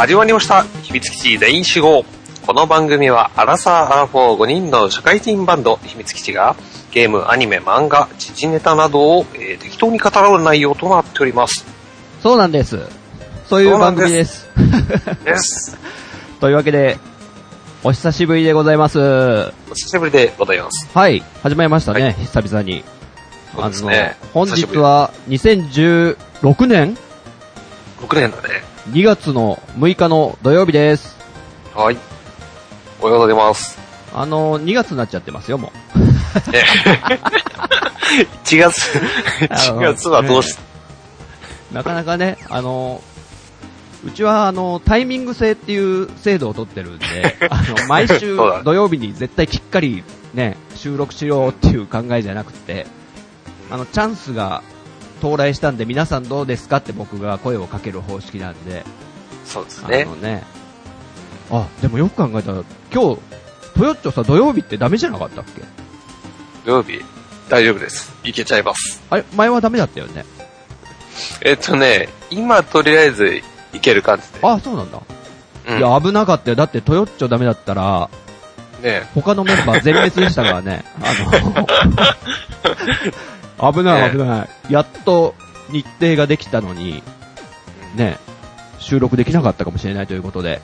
[0.00, 0.62] 始まりました。
[0.82, 2.06] 秘密基地全員集合。
[2.46, 6.56] この番組は、アラサー・アラフォー5人の社会人バンド、秘密基地が、
[6.90, 11.66] ゲーム、アニメ、漫画、時事ネタなどを、えー適当に語らう内容となっております。
[12.22, 12.80] そうなんです。
[13.46, 14.48] そういう番組です。
[15.22, 15.76] です。
[16.40, 16.96] というわけで、
[17.84, 18.98] お久しぶりでございます。
[18.98, 20.88] お久しぶりでございます。
[20.94, 22.84] はい、始まりましたね、は久々に。
[23.54, 26.16] そうですね本日は2016
[26.66, 26.96] 年
[28.00, 28.69] ？6年だね。
[28.88, 31.18] 2月の6日の土曜日です。
[31.74, 31.98] はい。
[33.00, 33.78] おはようございます。
[34.14, 35.70] あの、2月になっちゃってますよ、も
[36.50, 36.64] ね
[38.44, 38.98] 1 月、
[39.46, 40.56] 1月はどうし、
[41.70, 41.74] う。
[41.74, 43.02] なかなかね、あの、
[44.04, 52.86] うちはあの、タイミング制っていう制度を取ってるんで、 あの、毎週土曜日に絶対きっかりね、収録しようっていう考えじゃなくて、
[53.70, 54.62] あの、チャンスが
[55.20, 60.16] 到来したんで、皆さんどうですかって僕が声をかける方式なんで、あそうですねの。
[60.16, 60.42] ね、
[61.50, 63.20] あ、でもよく考えたら、今日、
[63.76, 65.62] トヨッチョさ、土曜日ってダメじゃなかったっけ？
[66.64, 67.00] 土曜日、
[67.48, 68.12] 大丈夫です。
[68.24, 69.02] いけちゃいます。
[69.10, 70.24] あれ、前はダメだったよね。
[71.42, 74.46] えっとね、今とりあえずいける感じで。
[74.46, 75.00] あ、そうなんだ。
[75.68, 76.56] うん、いや、危なかったよ。
[76.56, 78.08] だってトヨッチョダメだったら、
[78.82, 80.84] ね他のメンバー全滅でしたからね。
[81.02, 81.12] あ
[81.58, 81.66] の、
[83.60, 84.72] 危ない危ない。
[84.72, 85.34] やっと
[85.70, 87.02] 日程ができたのに、
[87.94, 88.18] ね、
[88.78, 90.62] 収録できなかったかもしれないということで。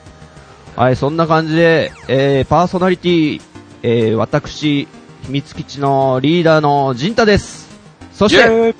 [0.77, 3.43] はい、そんな感じで、えー、パーソナリティ、
[3.83, 4.87] えー、私、
[5.23, 7.69] 秘密基地のリーダーのジンタです。
[8.13, 8.75] そして、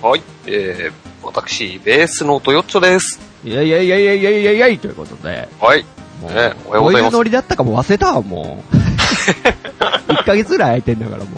[0.00, 3.20] はい、えー、私、ベースのトヨッチョです。
[3.44, 5.84] いやいやいやいやいやいやいやいということで、はい。
[6.22, 10.12] もう、ねおはようどういうございますノリだったかも忘れたわ、もう。
[10.12, 11.30] 1ヶ月ぐらい空いてんだから、も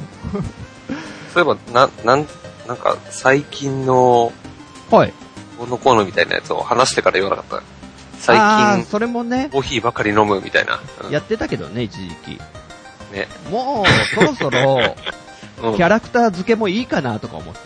[1.37, 2.27] そういえば、な、なん、
[2.67, 4.33] なんか、最近の、
[4.91, 4.95] う。
[4.95, 5.13] はい。
[5.59, 7.65] このコーナーみたいなやつを話してから言わなかった。
[8.19, 10.81] 最あー近、それもね、コーヒーばかり飲むみたいな。
[11.05, 12.41] うんやってたけどね、一時期。
[13.13, 13.29] ね。
[13.51, 14.81] もう、そろそろ、
[15.63, 15.77] うん。
[15.77, 17.61] キャラクター付けもいいかなとか思って。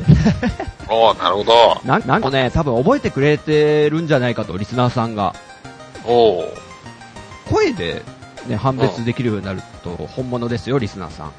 [0.90, 1.80] おーなるほど。
[1.84, 5.36] ななんかね、多分覚えてくれてるんじゃないかと、リスナーさんが。
[6.04, 6.48] おー
[7.48, 8.02] 声で、
[8.46, 11.32] ね、判別できるようになると、本物ですよ、リスナーさん。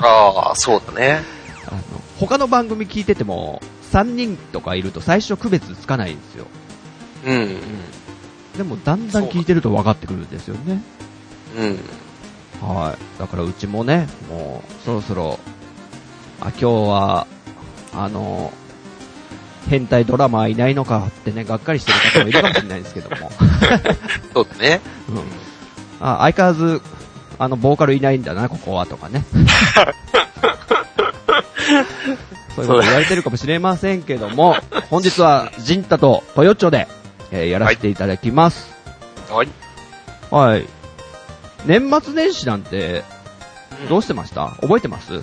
[0.00, 1.35] ああ、そうだね。
[1.68, 1.80] あの、
[2.18, 3.62] 他の番組聞いてても、
[3.92, 6.46] 3人とかいると最初区別つかないんですよ。
[7.24, 7.56] うん。
[8.56, 10.82] でも、だんだん聞いてると分かってくるんですよね。
[11.56, 11.78] うん。
[12.60, 13.18] はい。
[13.18, 15.38] だからうちもね、もう、そろそろ、
[16.40, 17.26] あ、今日は、
[17.92, 18.52] あの、
[19.68, 23.30] 変態ドラマーいないのかってね、がっかりしてる方もいるかもしれないですけども。
[24.32, 24.80] そうだね。
[25.08, 25.16] うん。
[26.00, 26.82] あ、相変わらず、
[27.38, 29.24] あの、ボーカルいないんだな、ここは、とかね。
[32.56, 34.56] そういうこと言われてるかもしれませんけども、
[34.90, 36.88] 本日は、ジンタとトヨッチョで、
[37.32, 38.70] えーやらせていただきます。
[39.30, 39.48] はい。
[40.30, 40.66] はい。
[41.66, 43.04] 年末年始なんて、
[43.88, 44.46] どうしてました？
[44.62, 45.14] 覚えてます？
[45.18, 45.22] う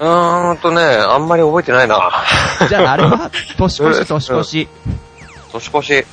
[0.00, 2.10] ーんとね、あんまり覚えてないな。
[2.68, 4.68] じゃあ、あれは、年越し、年越し。
[5.52, 6.06] 年越し。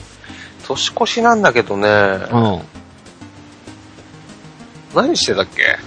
[0.67, 2.61] 年越しなんだけどね、うん。
[4.95, 5.77] 何してたっけ？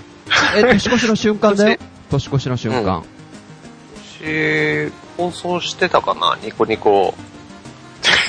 [0.57, 1.79] え、年越しの瞬間だよ。
[2.11, 2.49] 年越し？
[2.49, 3.05] の瞬間。
[4.19, 6.37] し、放送してたかな？
[6.43, 7.15] ニコニコ。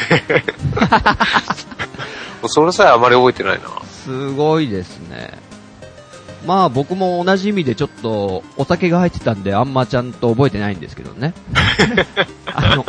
[2.47, 3.69] それさえあまり覚えてないな。
[4.03, 5.37] すごいですね。
[6.45, 11.33] まあ僕も同じ意味でちょっとお酒が入ってたんであんまちゃんと覚えてないんですけどね。
[12.47, 12.85] あの、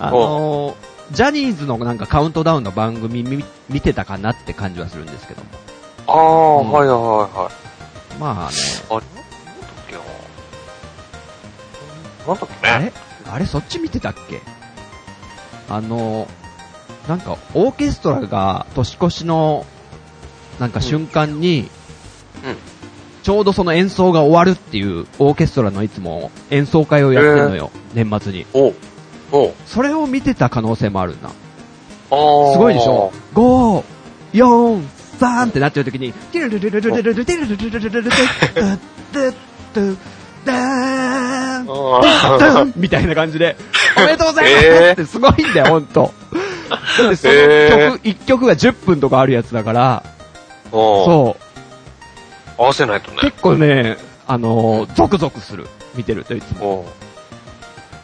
[0.00, 0.76] あの、
[1.12, 5.48] ジャニーズのなんかカウントダウンの番組見見てたかなって感じはするんですけども。
[6.08, 6.16] ああ、
[6.62, 7.08] うんはいはいはい
[7.44, 7.52] はい。
[8.18, 8.56] まあね、
[12.26, 12.66] なんだっけ？
[12.66, 12.92] ねあれ？
[13.26, 13.46] あれ？
[13.46, 14.40] そっち見てたっけ？
[15.68, 16.26] あの、
[17.08, 19.66] なんかオーケストラが年越しの
[20.58, 21.70] なんか瞬間に、
[22.44, 22.56] うん。
[23.22, 28.46] ちょうどその演奏が終わるっていうオーケストラのいつも演奏会をやってるのよ、年末に。
[28.54, 28.74] おう
[29.30, 29.54] おう。
[29.66, 31.28] それを見てた可能性もあるな。
[31.28, 31.34] す
[32.10, 33.84] ごいでしょ ?5、
[34.32, 34.82] 4、
[35.18, 38.78] 3ってなってる時に、ティルルルルルルルルルティルルルルルルルルルドゥ
[39.12, 39.34] ドゥ
[39.74, 39.96] ドゥ
[40.46, 43.56] ダーンあみたいな感じで、
[43.96, 46.12] おめでとうございますってすごいんだよ、ほんと。
[46.70, 50.02] だってそのえ曲、1曲が10分とかあるやつだから、
[50.70, 51.36] そ
[52.58, 53.18] う、合わせないとね。
[53.22, 53.96] 結構ね、
[54.26, 55.66] あのー、ゾクゾクする。
[55.94, 56.86] 見てるといつも。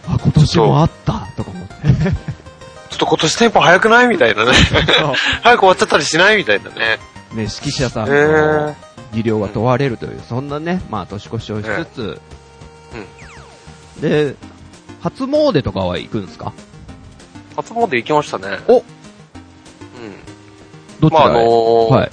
[0.08, 1.74] あ、今年もあったとか思って。
[2.90, 4.52] ちょっと今年テンポ早くないみたいなね。
[5.42, 6.76] 早く終わっちゃったりしないみたいなね。
[6.76, 6.98] ね、
[7.34, 8.74] 指揮者さんの
[9.12, 12.20] 技量が問われるという、そんなね、まあ年越しをしつつ、
[14.00, 14.34] で、
[15.00, 16.52] 初詣とかは行くんですか？
[17.56, 18.58] 初詣行きましたね。
[18.68, 18.82] おうん。
[21.00, 22.10] どっちまあ、あのーはい。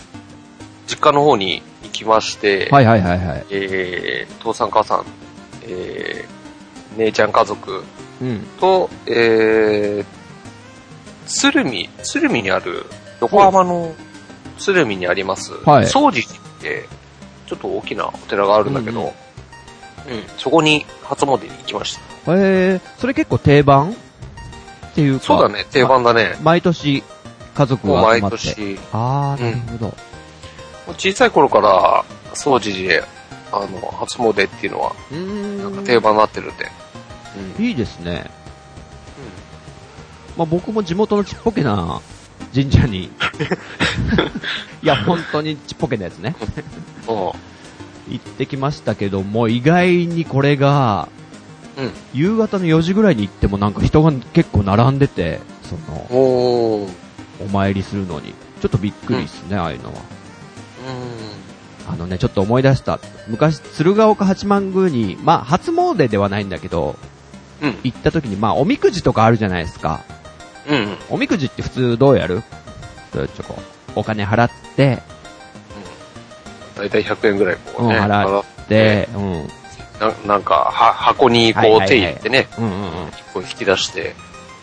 [0.87, 3.45] 実家の方に行きまして、はいはいはいはい。
[3.49, 5.05] えー、父さん母さん、
[5.63, 7.83] えー、姉ちゃん家族
[8.21, 8.39] うん。
[8.59, 10.05] と、えー、
[11.25, 12.85] 鶴見、鶴見にある、
[13.21, 13.93] 横浜の
[14.57, 16.87] 鶴見にあります、はい総持寺って、
[17.47, 19.13] ちょっと大きなお寺があるんだけど、うんうん
[20.37, 20.85] そこに
[21.15, 22.01] 初詣に行きました。
[22.35, 23.95] えー、それ結構定番っ
[24.95, 25.25] ていうか。
[25.25, 26.37] そうだね、定番だね。
[26.41, 27.03] 毎年、
[27.53, 28.37] 家族が集まって。
[28.37, 30.93] 年、あー、うんなるほど。
[30.97, 33.03] 小さい頃から、総持寺へ、
[33.51, 34.93] あの、初詣っていうのは。
[35.11, 36.65] なんか定番になってるんで。
[37.57, 38.29] うんいいですね。
[40.37, 42.01] まあ、僕も地元のちっぽけな
[42.53, 43.05] 神社に、
[44.81, 46.35] いや、本当にちっぽけなやつね。
[47.07, 47.31] うん。
[48.09, 51.07] 行ってきましたけども、意外にこれが、
[51.77, 51.91] うん。
[52.13, 56.87] 夕方の4時ぐらいに行ってもなんか人が結構並んでて、その、お
[57.51, 58.33] 参りするのに。
[58.61, 59.95] ちょっとびっくりですね、ああいうのは。
[61.87, 61.93] うん。
[61.93, 62.99] あのね、ちょっと思い出した。
[63.27, 66.95] 昔、鶴岡八幡宮に、まあ、初詣ではないんだけど、
[67.61, 67.75] うん。
[67.83, 70.01] 行った時に、まあ、おみくじとかあるじゃないですか。
[70.69, 70.77] うん。
[70.77, 70.97] うん。
[71.09, 72.43] おみくじって普通どうやる？
[73.13, 73.61] どうやってこう、
[73.95, 75.01] お金払って、
[76.75, 79.47] だいたい100円ぐらいこうね、うん払払っで、うん。
[79.99, 82.91] ななんか、は、箱にこう手入れてね、うんうんうん。
[83.33, 84.15] こう引き出して、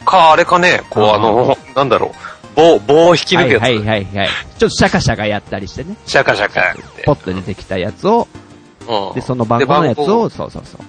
[0.05, 4.29] か、あれかね、こううんあの、なんだろう、棒、棒を引き抜くやつ、はいはいはいはい。
[4.59, 5.97] ちょっとシャカシャカやったりしてね。
[6.07, 7.03] シャカシャカやって。
[7.05, 8.27] ポッと出てきたやつを、
[8.89, 9.15] うん。
[9.15, 10.81] で、その番号のやつを、そうそうそう。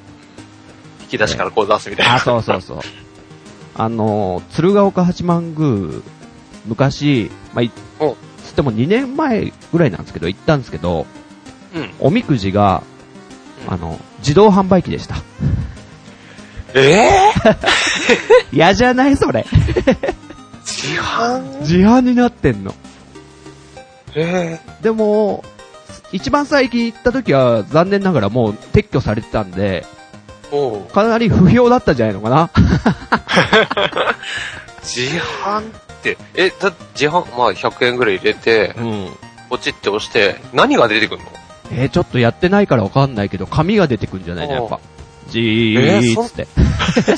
[1.04, 2.16] 引き出しからこう出すみたいな。
[2.16, 2.80] あ、そうそうそう。
[3.76, 6.02] あの、鶴岡八幡宮、
[6.66, 8.16] 昔、まあ、いお
[8.52, 11.08] つっても2年前ぐらいなんですけど、行ったんですけど、
[11.74, 11.90] うん。
[12.00, 12.84] おみくじが、
[13.66, 15.16] うんあの、自動販売機でした。
[16.74, 17.12] ええ
[18.52, 19.46] 嫌じゃないそれ。
[20.64, 21.60] 自販？
[21.62, 22.74] 自販になってんの。
[24.16, 25.44] えでも、
[26.12, 29.86] 一番最近行った時は残念ながらもう撤去されてたんで、
[30.94, 32.50] かなり不評だったんじゃないのかな。
[34.84, 35.64] 自販っ
[36.02, 39.10] て、え、だ自販、まあ100円ぐらい入れて、うん。
[39.50, 41.28] ポチって押して、何が出てくるの？
[41.72, 44.80] えー、ちょっとやってないからわかんないけど、紙が出てくんじゃないのやっぱ。
[45.28, 46.48] じーっつって。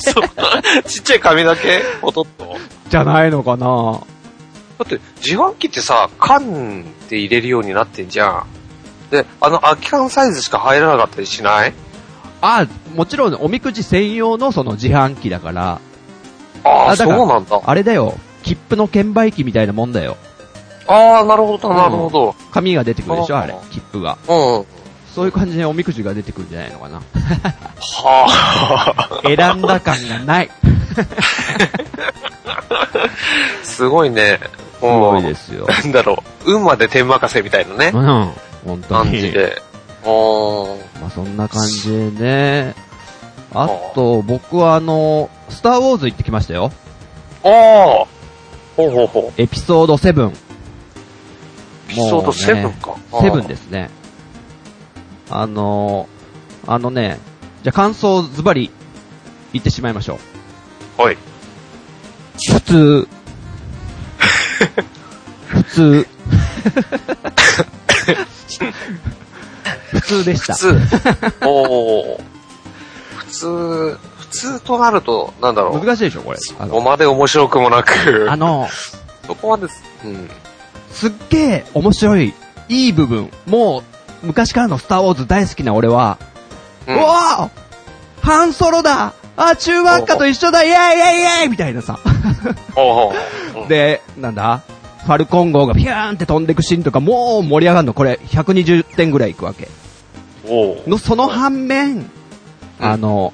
[0.00, 2.56] そん な ちっちゃい紙だけポトッと？
[2.88, 4.00] じゃないのかな
[4.78, 8.46] だって、自販機ってさ、缶で入れるようになってんじゃん。
[9.10, 11.72] で、あの空き缶サイズしか入らなかったりしない？
[12.40, 15.80] あ、もちろんおみくじ専用のその自販機だから、
[16.64, 17.60] ああ、そうなんだ。
[17.64, 20.16] あれだよ、切符の券売機みたいなもんだよ。
[20.86, 22.34] ああ、なるほど、なるほど。
[22.52, 24.18] 紙が出てくるでしょ、あれ、切符が。
[24.28, 24.58] うん。
[24.58, 24.64] は
[25.14, 27.00] そういう感じでおみくじが出てくるんじゃないのかな。
[28.04, 29.20] あ。
[29.22, 30.50] 選んだ感がない。
[33.62, 34.40] すごいね。
[34.42, 34.64] す。
[34.80, 35.66] すごいですすよ。
[35.66, 36.54] なんだろう。
[36.54, 37.98] 運まで天任せみたいなねう。
[37.98, 38.32] ん、
[38.66, 39.10] 本当に。
[39.10, 39.62] 感じで。
[40.04, 41.00] おー。
[41.00, 42.74] まあそんな感じでね。
[43.54, 46.72] あと、僕はあの、スターウォーズ行ってきましたよ。
[47.44, 48.06] ああ。
[48.76, 49.40] ほうほうほう。
[49.40, 50.30] エピソード7。
[50.30, 50.32] エ
[51.88, 52.96] ピソード7か。。
[53.12, 53.90] 7ですすね。
[55.30, 56.08] あの
[56.66, 57.18] あのね、
[57.62, 58.70] じゃあ感想ズバリ
[59.52, 60.18] 言ってしまいましょ
[60.98, 61.02] う。
[61.02, 61.18] はい。
[62.36, 63.08] 普通。
[65.46, 66.06] 普通。
[69.92, 70.54] 普通でした。
[70.54, 71.36] 普通。
[71.42, 72.33] おー。
[73.34, 75.84] 普通、普通となると、なんだろう。
[75.84, 76.38] 難しいでしょ、これ。
[76.38, 78.28] そこまで面白くもなく。
[78.30, 78.68] あの
[79.26, 79.66] そこまで、
[80.04, 80.30] うん。
[80.90, 82.34] すっげえ面白い、
[82.68, 83.30] いい部分。
[83.46, 86.18] もう、昔からのスターウォーズ大好きな俺は、
[86.86, 91.98] ううんわーハンソロだあ、中学科と一緒だイェイイェイイェイみたいなさ。
[93.68, 94.62] で、なんだ
[95.04, 97.94] ファルコン号がピューンって飛んでくシーンとかもう盛り上がるの。
[97.94, 99.68] これ、120点ぐらいいくわけ。
[100.86, 102.10] の、その反面、
[102.80, 103.32] うんあの、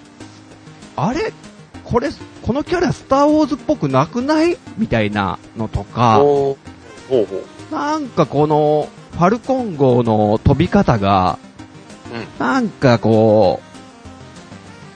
[0.97, 1.33] あれ？
[1.85, 2.11] これ、
[2.43, 4.59] このキャラスターウォーズっぽくなくない？
[4.79, 6.21] みたいなのとか。
[7.71, 11.39] なんかこの、ファルコン号の飛び方が、
[12.13, 12.45] うん。
[12.45, 13.61] なんかこ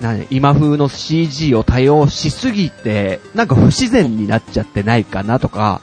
[0.00, 5.80] う、何今風の CG を多用しすぎて、なんか不自然になっちゃってないかなとか、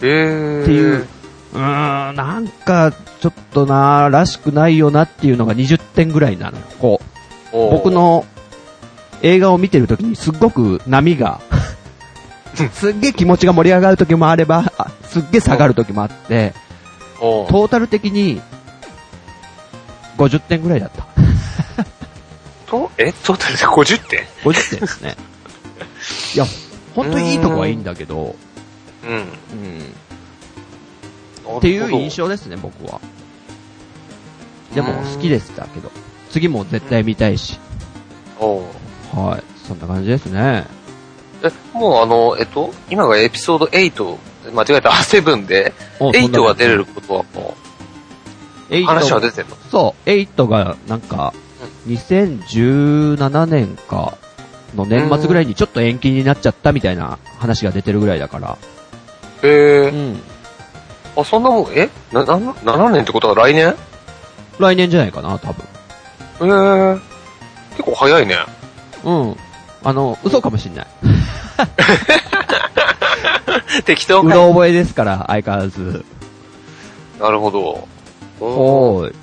[0.00, 0.62] えー。
[0.62, 1.08] っていう。
[1.54, 6.64] うーん、なんか、ちょっとな、らしくないよなっていうのが20点ぐらいなのよ。
[6.78, 7.05] こう
[7.70, 8.24] 僕、の
[9.22, 11.40] 映画を見てるときにすっごく波が、
[12.72, 16.54] すっげえ気持ちが盛り上がるときもあれば、あすっげえ下がるときもあって、
[17.18, 18.40] トータル的に
[20.18, 21.06] 50点ぐらいだった。
[22.66, 25.16] と、え、トータルで50点？50点ですね。
[26.34, 26.44] いや、
[26.94, 28.36] 本当にいいとこはいいんだけど、
[29.04, 29.10] うん。
[29.12, 31.58] うん。
[31.58, 33.00] っていう印象ですね、僕は。
[34.74, 35.92] でも好きでしたけど。
[36.36, 37.58] 次も絶対見たいし。
[38.38, 38.62] おう
[39.18, 39.42] はい。
[39.66, 40.66] そんな感じですね。
[41.42, 47.54] え、もうあの、えっと、今がエピソード8、間違えた、 7で、お8は出れることはも
[48.68, 49.56] う、8話は出てんの？
[49.70, 51.32] そう、8がなんか、
[51.88, 54.18] 2017年か
[54.74, 58.58] の年末ぐらいにちょっと延期になっちゃったみたいな話が出てるぐらいだから。
[59.42, 60.20] へえ、ん。
[61.16, 61.88] あ、そんなもん、え？
[62.12, 63.74] な、な、7年ってことは来年？
[64.58, 65.64] 来年じゃないかな、多分。
[66.40, 66.98] へえ
[67.76, 68.36] 結構早いね。
[69.04, 69.36] うん。
[69.84, 70.86] あの、嘘かもしんない。
[73.84, 74.28] 適当か。
[74.28, 76.04] うろ覚えですから、相変わらず。
[77.20, 77.86] なるほど。
[78.40, 79.14] おおーい。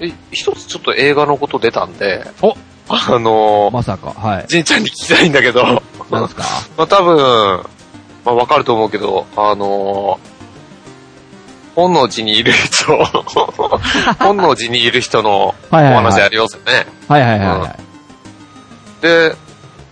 [0.00, 2.54] え、一つちょっと映画のこと出たんで、お
[2.88, 4.46] あのー、まさか、はい。
[4.48, 6.44] じんちゃんに聞きたいんだけど、なんすか？
[6.76, 7.16] まあ多分、
[8.24, 10.33] まあわかると思うけど、あのー、
[11.74, 12.96] 本能寺にいる人、
[14.20, 15.76] 本能寺にいる人のお。
[15.76, 16.86] 話ありますよね。
[17.08, 19.02] はいはいはいはい。
[19.02, 19.34] で、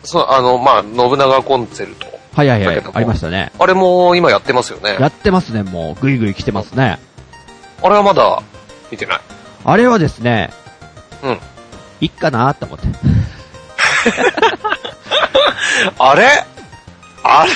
[0.04, 2.06] そう、あの、まあ、信長コンセルト。
[2.34, 3.52] はいはいはいありましたね。
[3.58, 4.96] あれも今やってますよね。
[4.98, 6.00] やってますね、もう。
[6.00, 6.98] ぐいぐい来てますね。
[7.82, 8.40] あれはまだ
[8.90, 9.20] 見てない。
[9.64, 10.50] あれはですね、
[11.22, 11.38] うん。
[12.00, 12.86] いっかなーって思って。
[15.98, 16.44] あれ？
[17.22, 17.50] あれ？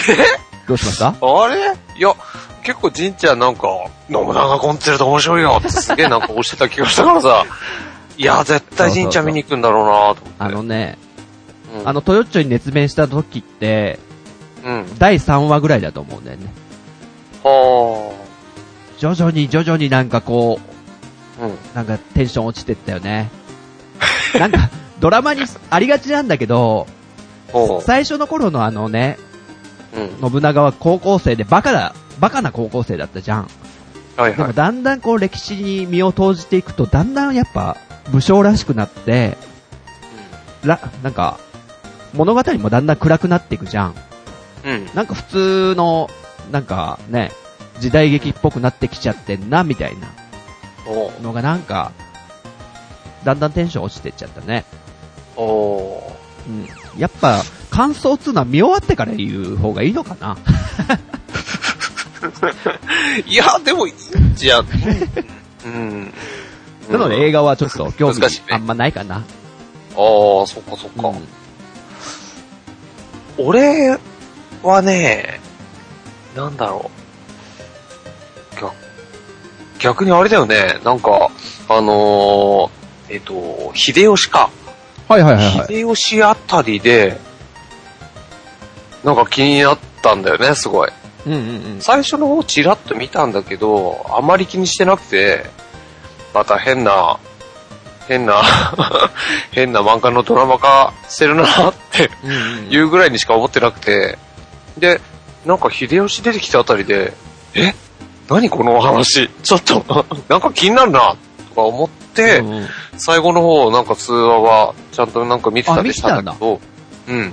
[0.68, 1.08] どうしました？
[1.08, 1.12] あ
[1.48, 1.72] れ？
[1.96, 2.14] いや、
[2.66, 3.68] 結構じんちゃんなんか、
[4.10, 7.46] 信長コンセルト面白いよってすげえなんか押してた気がしたからさ、
[8.18, 10.20] いや、絶対じんちゃん見に行くんだろうなと思って。
[10.38, 10.98] あのね、
[11.78, 14.00] うん、あの、トヨッチョに熱弁した時って、
[14.64, 14.98] うん。
[14.98, 16.46] 第3話ぐらいだと思うんだよね。
[17.44, 18.12] は
[18.98, 20.58] 徐々に徐々になんかこ
[21.40, 21.44] あ。
[21.44, 21.50] うん。
[21.50, 23.30] う、なんかテンション落ちてったよね。
[24.40, 26.88] なんか、ドラマにありがちなんだけど、
[27.52, 29.18] ほ最初の頃のあのね、
[29.94, 30.24] う。
[30.24, 30.32] うん。
[30.32, 33.46] 信長は高校生でバカだ、バカな高校生だったじゃん。
[33.46, 34.54] でもはいはい。
[34.54, 37.76] だんだんこう歴史に身を投じていくと、だんだんやっぱ
[38.10, 39.36] 武将らしくなって、
[40.64, 41.38] ら、なんか、
[42.14, 43.94] 物語もだんだん暗くなっていくじゃん。
[44.64, 44.86] うん。
[44.94, 46.08] なんか普通の、
[46.50, 47.32] なんかね、
[47.78, 50.08] 時代劇っぽくなってきちゃってんな、みたいな
[50.86, 51.92] おのがなんか、
[53.24, 54.64] だんだんテンション落ちてっちゃったね。
[55.36, 56.12] お
[56.48, 56.66] うん。
[56.98, 60.38] やっぱ、感想っつうのは見終わってから言う方がいいのかな。
[63.26, 64.66] いや、でもいいんじゃん。
[65.64, 66.12] うん。
[66.90, 69.16] なので映画はちょっと興味あんまないかな。
[69.16, 69.24] ああ、
[70.46, 71.08] そっかそっか。
[71.08, 71.28] うん
[73.38, 73.98] 俺
[74.62, 75.40] はね、
[76.34, 76.90] なんだろ
[78.54, 78.60] う。
[78.60, 78.74] 逆、
[79.78, 80.80] 逆にあれだよね。
[80.84, 81.30] なんか、
[81.68, 84.50] あのー、えっ、と、秀吉か。
[85.08, 85.66] はいはいはいはい。
[85.66, 87.18] 秀吉あたりで、
[89.04, 90.90] なんか気になったんだよね、すごい。
[91.26, 91.80] うんうんうん。
[91.80, 95.44] 最初の方チラッと見たんだけど、あまり気にしてなくて、
[96.32, 97.18] また変な、
[98.08, 98.42] 変な、
[99.50, 102.10] 変な漫画のドラマ化してるなって
[102.70, 104.18] いうぐらいにしか思ってなくて、
[104.78, 105.00] で、
[105.44, 107.12] なんか秀吉出てきたあたりで、
[107.54, 107.74] え？
[108.28, 109.28] 何このお話？
[109.42, 109.84] ちょっと、
[110.28, 111.16] なんか気になるな
[111.48, 112.68] とか思って、うんうん。
[112.98, 116.60] 最後の方なんか通話はちゃんとなんか見てたりしたんだけど、
[117.08, 117.32] うん。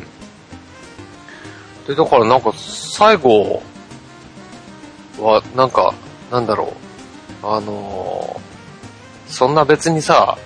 [1.88, 3.62] で、だからなんか最後
[5.20, 5.94] はなんか、
[6.32, 6.74] なんだろ
[7.44, 8.44] う、あのー
[9.28, 10.38] そんな別にさ、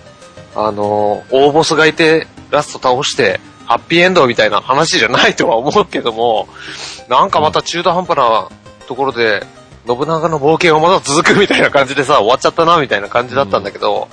[0.55, 6.47] あのー大ボスがいてラスト倒して、ハッピーエンドみたいな話じゃないとは思うけども、
[7.09, 8.49] なんかまた中途半端な
[8.87, 9.45] ところで、
[9.85, 14.07] 信長の冒険はまだ続くみたいな感じでさ、終わっちゃったなみたいな感じだったんだけそ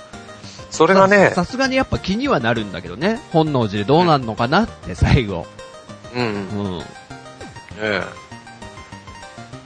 [0.70, 3.20] それがね、さすがにやっぱ気にはなるんだけどね。
[3.32, 5.46] 本能寺でどうなんのかなって最後。
[6.14, 6.28] うん、う
[6.78, 6.80] ん。
[7.80, 8.23] ええ。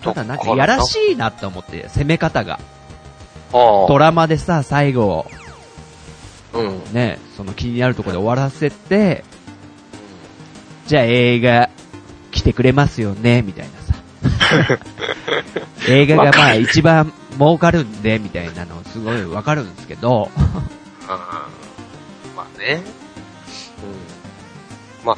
[0.03, 2.61] ただなんかやらしいなって思って、攻め方が。
[3.53, 5.27] あドラマでさ、最後、
[6.53, 6.93] あ、うん。
[6.93, 9.25] ね、その気になるところで終わらせて、
[10.87, 11.69] じゃあ映画
[12.31, 14.79] 来てくれますよね、みたいなさ。
[15.89, 20.31] 映画がまあ一番儲かるんで、みたいなのすごいわかるんですけど、
[22.37, 22.83] まあね。
[25.03, 25.07] うん。
[25.07, 25.17] まあ、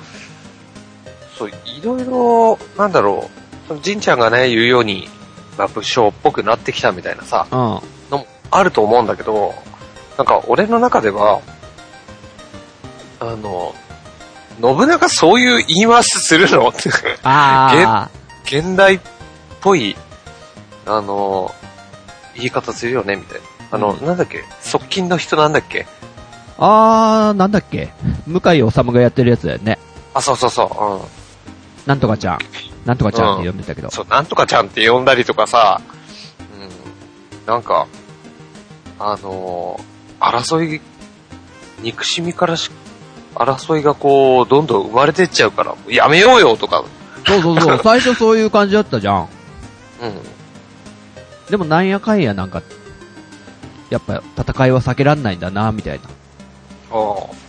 [1.37, 3.40] そう、いろいろ、なんだろう、
[3.79, 5.09] じんちゃんがね、言うように、
[5.57, 7.59] まあ、武将っぽくなってきたみたいなさ、うん。
[7.59, 7.81] の
[8.19, 9.55] もあると思うんだけど、
[10.19, 11.41] なんか俺の中では、
[13.21, 13.75] あの、
[14.61, 16.69] 信長そういう言い回しするの？
[16.69, 16.91] って、
[17.23, 18.11] あ
[18.45, 19.01] 現代っ
[19.61, 19.97] ぽい、
[20.87, 21.55] あの、
[22.35, 23.47] 言い方するよね、みたいな。
[23.73, 24.45] あの、うんなんだっけ？
[24.63, 25.81] 側近の人なんだっけ？
[25.83, 25.87] ー、
[26.59, 27.93] あー、なんだっけ？
[28.27, 29.79] 向井治がやってるやつだよね。
[30.15, 31.01] あ、そうそうそう、うん。
[31.87, 32.39] なんとかちゃん。
[32.85, 33.91] なんとかちゃんって呼んでたけど。
[33.91, 35.81] そう、なんとかちゃんって呼んだりとかさ、
[36.39, 37.87] うん、なんか、
[38.99, 40.83] あのー争い、
[41.83, 42.71] 憎しみからし、
[43.35, 46.85] 争いがこう、どんどん生まれてっちゃうから、やめようよとか、
[47.27, 49.29] そうそうそう、 最初そういう感じだったじゃん。
[50.03, 50.21] うん。
[51.51, 52.63] でもなんやかんやなんか、
[53.89, 56.05] やっぱ戦いは避けらんないんだな、みたいな。
[56.93, 57.41] ああ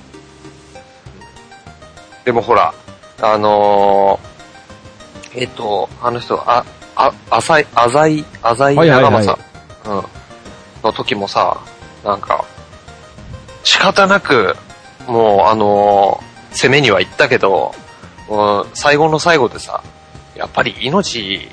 [2.23, 2.73] でもほら、
[3.21, 4.30] あのー
[5.35, 9.39] えっと、あの人、あ、あ、浅い、浅い、浅いはいはいはい長政、
[9.85, 10.03] うん、
[10.83, 11.61] の時もさ、
[12.03, 12.45] なんか、
[13.63, 14.55] 仕方なく、
[15.07, 17.73] もう、あのー攻めには行ったけど、
[18.29, 19.83] もう最後の最後でさ、
[20.35, 21.49] やっぱり命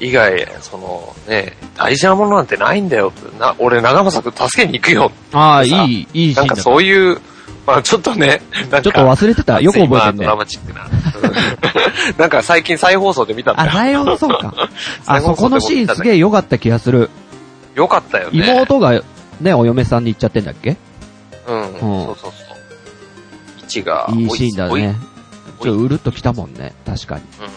[0.00, 3.38] 以外、そのね、大事なものなんてないんだよって。
[3.38, 6.56] な、俺長政くん助けに行くよああ、いさい、いいシなんか。
[6.56, 7.20] そういう、
[7.66, 9.60] まあちょっとね、なんかちょっと忘れてた。
[9.60, 10.36] よく覚えてんまあドねラ。
[10.36, 10.84] マチックな。
[10.84, 10.88] う
[12.14, 13.72] んなんか最近再放送で見たんだあ、よ。
[13.72, 14.54] 最後そうか。
[14.56, 14.68] あ、
[15.04, 17.10] 再放送 そこのシーンすげえ良かった気がする。
[17.74, 18.44] よかったよね。
[18.46, 19.00] 妹が、
[19.40, 20.76] ね、お嫁さんに行っちゃってんだっけ？
[21.48, 21.62] うん。
[21.62, 22.32] そうそうそう。
[23.66, 24.96] 一が、いいシーンだね。
[25.62, 26.74] ちょっとうるっときたもんね。
[26.86, 27.22] 確かに。
[27.40, 27.48] うん。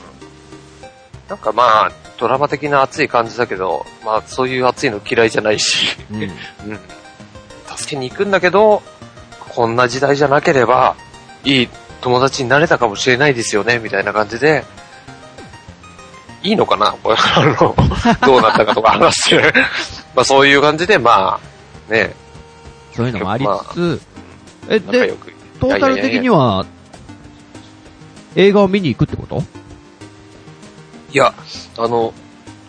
[1.30, 6.24] なんかまあ、ドラマ的な熱い感じだけど、まあそういう熱いの嫌いじゃないし、うん。
[6.24, 6.32] うん。
[7.76, 8.82] 助けに行くんだけど、
[9.58, 10.96] こんな時代じゃなければ、
[11.44, 11.70] いい
[12.02, 14.64] 友達になれたかもしれないですよね、みたいな感じで、
[16.44, 17.76] いいのかなこれあの、
[18.24, 19.54] どうなったかとか話して。
[20.14, 21.40] まあそういう感じで、ま
[21.90, 22.14] あ、ね、
[22.94, 24.02] そういうのもありつつ、
[24.70, 25.34] え、で仲良、く。
[25.60, 26.64] トータル的には、
[28.36, 29.44] 映画を見に行くってこと？
[31.12, 31.34] いや、
[31.80, 32.14] あの、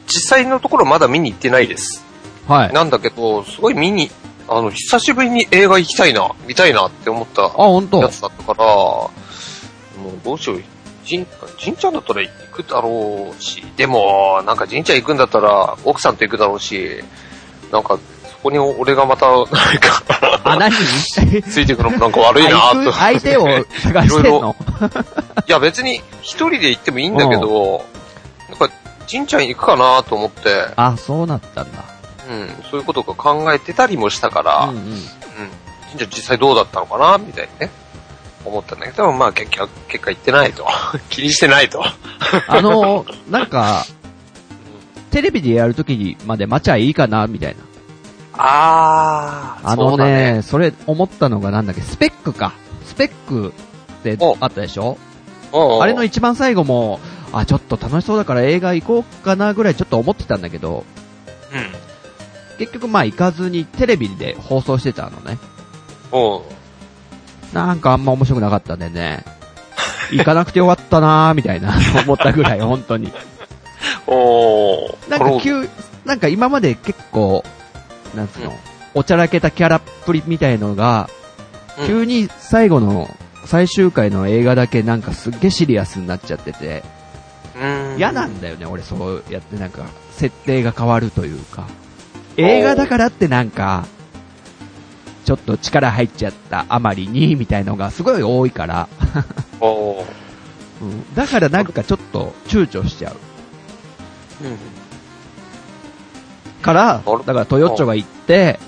[0.07, 2.03] 実際のところまだ見に行ってないです。
[2.47, 2.69] はい。
[2.71, 4.11] あ、なんだけど、すごい見に、
[4.49, 9.11] あの、久しぶりに映画行きたいな、見たいなって思ったやつだったから、も
[10.07, 10.63] うどうしよう。
[11.05, 11.27] じん、
[11.59, 17.03] じんちゃんだったら行くだろうし、でも、なんかじんちゃん行くんだったら、奥さんと行くだろうし、
[17.73, 17.99] なんか、
[18.31, 19.51] そこに俺がまた、なんか、
[20.45, 20.73] あ、何？
[21.43, 22.93] ついていくのもなんか悪いなと。
[22.93, 23.47] 相手を
[23.83, 24.57] 探してんの？
[25.47, 27.85] いや別に一人で行ってもいいんだけど、
[28.51, 28.71] なんか、
[29.07, 31.85] じんちゃん行くかなと思って、あ、そうなったんだ。
[32.29, 35.01] うん、そういうことが考えてたりもしたから、うんん、ううん。
[35.91, 37.19] じんちゃん実際どうだったのかな？
[37.19, 37.71] みたいにね、
[38.45, 40.67] 思ったんだけど、まあ結果、結果行ってないと。
[41.09, 41.83] 気にしてないと。
[42.47, 43.87] あの、なんか、
[45.11, 47.65] テレビでやるときにまで待ちゃいいかな、みたいな。
[48.41, 52.53] あー、あのそうだね、それ思ったのがなんだっけ、スペックか。
[52.85, 53.53] スペック
[54.01, 54.99] っておあったでしょ？
[55.81, 57.01] あれの一番最後も、
[57.33, 60.85] あ、ちょっと楽しそうだから映画行こうかなぐらいちょっと思ってたんだけど、
[61.53, 61.88] うん。
[62.59, 65.39] 結局まあ行かずにテレビで放送してたのね。
[66.11, 66.43] おう
[67.53, 69.25] なんかあんま面白くなかったんでね。
[70.11, 73.13] 行かなくてよかったなーみたいな 思ったぐらい、本当に。
[74.07, 75.69] おうなんか急、
[76.05, 77.45] なんか今まで結構、
[78.15, 78.57] なんつうの、うん
[78.95, 81.09] おちゃらけたキャラっぷりみたいのが、
[81.79, 83.09] うん急に最後の
[83.45, 86.83] 最終回の映画だけなんかすっげえシリアスになっちゃってて、
[87.61, 89.83] うん嫌なんだよね、俺そうやってなんか、
[90.17, 91.69] 設定が変わるというか。
[92.39, 93.87] 映画だからってなんか、
[95.25, 98.89] ちょっと力入っちゃったあまりに、みたいのがすごい多いから、
[99.61, 100.05] おう
[100.81, 103.17] うん、だからなんかちょっと躊躇しちゃう。
[104.45, 104.57] うん。
[106.63, 108.61] からだからトヨッチョが行って、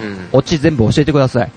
[0.00, 0.28] うん。
[0.32, 1.52] オチ全部教えてください。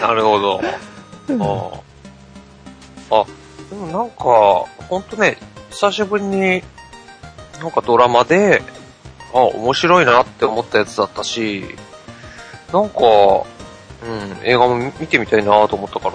[0.00, 0.60] なるほど。
[0.60, 1.82] あ
[3.10, 3.20] あ。
[3.20, 3.24] あ、
[3.70, 4.24] でもなんか、
[4.88, 5.36] ほんとね、
[5.70, 6.62] 久しぶりに、
[7.62, 8.62] なんかドラマで、
[9.32, 11.64] あ、面白いなって思ったやつだったし、
[12.72, 16.12] なんか、うん、映画も見てみたいなと思ったから、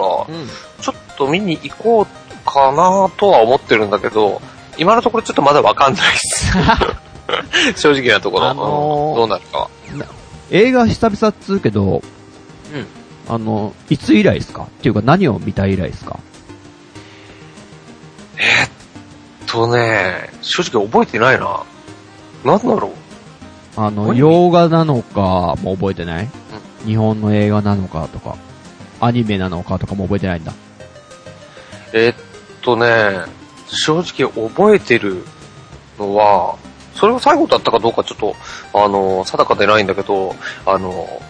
[0.82, 2.06] ちょっと見に行こう
[2.44, 4.42] かなとは思ってるんだけど、
[4.76, 6.52] 今のところちょっとまだわかんないです。
[7.80, 9.68] 正直なところ、あのーうんどうなるか。
[10.50, 12.02] 映画久々っつうけど、
[12.72, 12.86] うん。
[13.28, 14.62] あの、いつ以来ですか？
[14.62, 16.18] っていうか何を見た以来ですか？
[19.46, 21.64] とね、正直覚えてないな。
[22.44, 22.92] なんだろう。
[23.76, 24.18] あの、何？
[24.18, 26.28] 洋画なのかも覚えてない、
[26.84, 28.36] 日本の映画なのかとか、
[29.00, 30.52] アニメなのかとかも覚えてないんだ。
[31.92, 32.14] えっ
[32.62, 33.22] とね、
[33.66, 35.24] 正直覚えてる
[35.98, 36.56] のは、
[36.94, 38.36] それが最後だったかどうかちょっと、
[38.74, 40.34] あの、定かでないんだけど、
[40.66, 41.22] あの、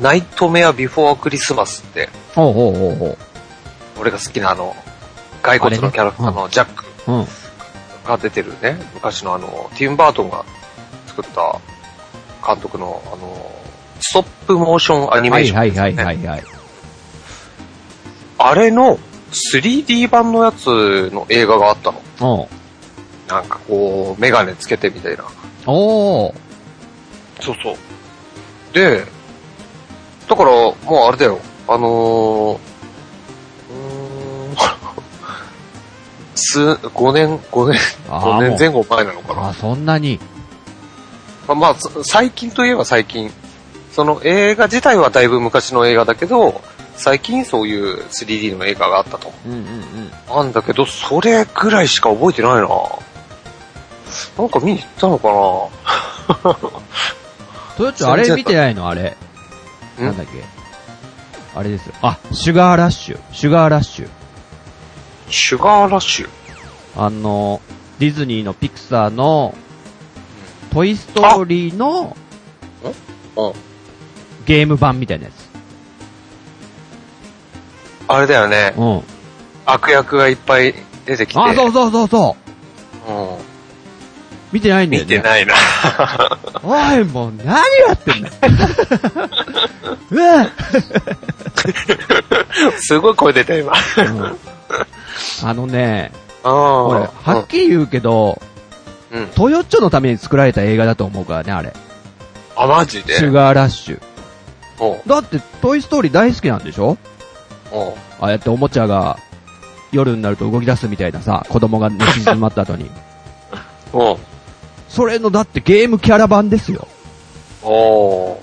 [0.00, 3.18] ナイトメアビフォークリスマスって、ほうほうほうほ
[3.98, 4.74] 俺が好きなあの、
[5.46, 6.84] 骸骨のキャラクターのジャック。
[8.06, 10.44] が出てるね、昔のあの、ティム・バートンが
[11.08, 11.60] 作った
[12.46, 13.52] 監督の、あの、
[14.00, 16.44] ストップモーションアニメーションはいはいはいはいはい。
[18.38, 18.98] あれの
[19.52, 22.48] 3D 版のやつの映画があったの。
[23.28, 25.24] なんかこう、メガネつけてみたいな。
[25.66, 26.34] おー。
[27.40, 27.76] そうそう。
[28.72, 29.04] で、
[30.28, 31.40] だから、もうあれだよ。
[31.68, 32.65] あのー
[36.36, 39.48] 数、5年、5年、あー5年前後前なのかな。
[39.48, 40.20] あ、そんなに。
[41.48, 43.32] まあ、まあ、そ最近といえば最近。
[43.92, 46.60] その映画自体はだいぶ昔の映画だけど、
[46.96, 49.32] 最近そういう 3D の映画があったと。
[49.46, 50.10] うんうんうん。
[50.28, 52.68] なんだけど、それぐらいしか覚えてないな
[54.38, 55.28] なんか見に行ったのか
[57.76, 58.88] トヨッチョあれ見てないの？
[58.88, 59.16] あれ。
[59.98, 60.44] んなんだっけ？
[61.54, 61.94] あれですよ。
[62.02, 63.18] あ、シュガーラッシュ。
[63.32, 64.08] シュガーラッシュ。
[65.26, 66.28] なシュガーラッシュ。
[66.96, 67.60] あの、
[67.98, 69.54] ディズニーのピクサーの、
[70.72, 72.16] トイストーリーの
[73.36, 73.52] うん。
[74.46, 75.46] ゲーム版みたいなやつ。
[78.08, 78.74] あれだよね。
[78.76, 79.02] うん。
[79.66, 81.40] 悪役がいっぱい出てきて。
[81.40, 82.36] あ、そうそうそうそ
[83.08, 83.12] う。
[83.12, 83.38] うん。
[84.52, 85.16] 見てないんだよね。
[85.16, 85.54] 見てないな。
[86.62, 87.62] おい、もう何や
[87.92, 88.30] ってんだ
[90.10, 90.46] うわ
[92.78, 93.72] すごい声出た今。
[93.98, 94.55] うん
[95.44, 97.10] あのね、あ俺、あ。
[97.22, 98.40] はっきり言うけど、
[99.10, 99.22] うん。
[99.22, 99.26] うん。
[99.28, 101.72] トヨッチョのために作られた映画だと思うからね、あれ。
[102.56, 103.14] あ、マジで？
[103.16, 104.00] シュガーラッシュ。
[105.06, 106.98] だって、トイストーリー大好きなんでしょ？
[108.20, 109.18] ああやっておもちゃが
[109.90, 112.90] 夜になると動き出すみたいなさ、子供が寝静まった後に。
[114.88, 116.86] それのだってゲームキャラ版ですよ。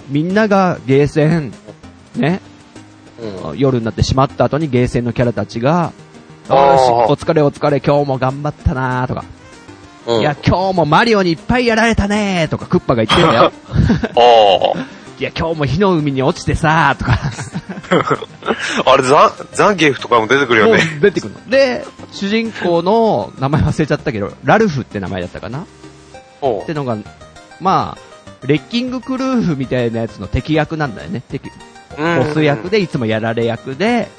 [0.09, 1.53] みんながゲーセン、
[2.15, 2.41] ね、
[3.47, 3.57] うん。
[3.57, 5.93] 夜になってしまった後にゲーセンのキャラたちが、
[6.49, 9.23] お疲れお疲れ、今日も頑張ったなーとか、
[10.07, 10.19] うん。
[10.21, 13.51] いや、今日もマリオにいっぱいやられたねーとか、クッパが言ってるんだよ。
[15.19, 17.17] いや、今日も火の海に落ちてさーとか、
[18.91, 20.81] あれ、ザン、ザンギエフとかも出てくるよね。
[20.99, 21.49] 出てくるの。
[21.49, 25.59] で、主人公の名前忘れちゃったけど、ラルフって名前だったかな？
[25.59, 26.97] ってのが、
[27.61, 31.21] まあ、レッキングクルーフみたいなやつの敵役なんだよね。
[31.29, 31.49] 敵、
[31.97, 34.09] うんボス役で、いつもやられ役で、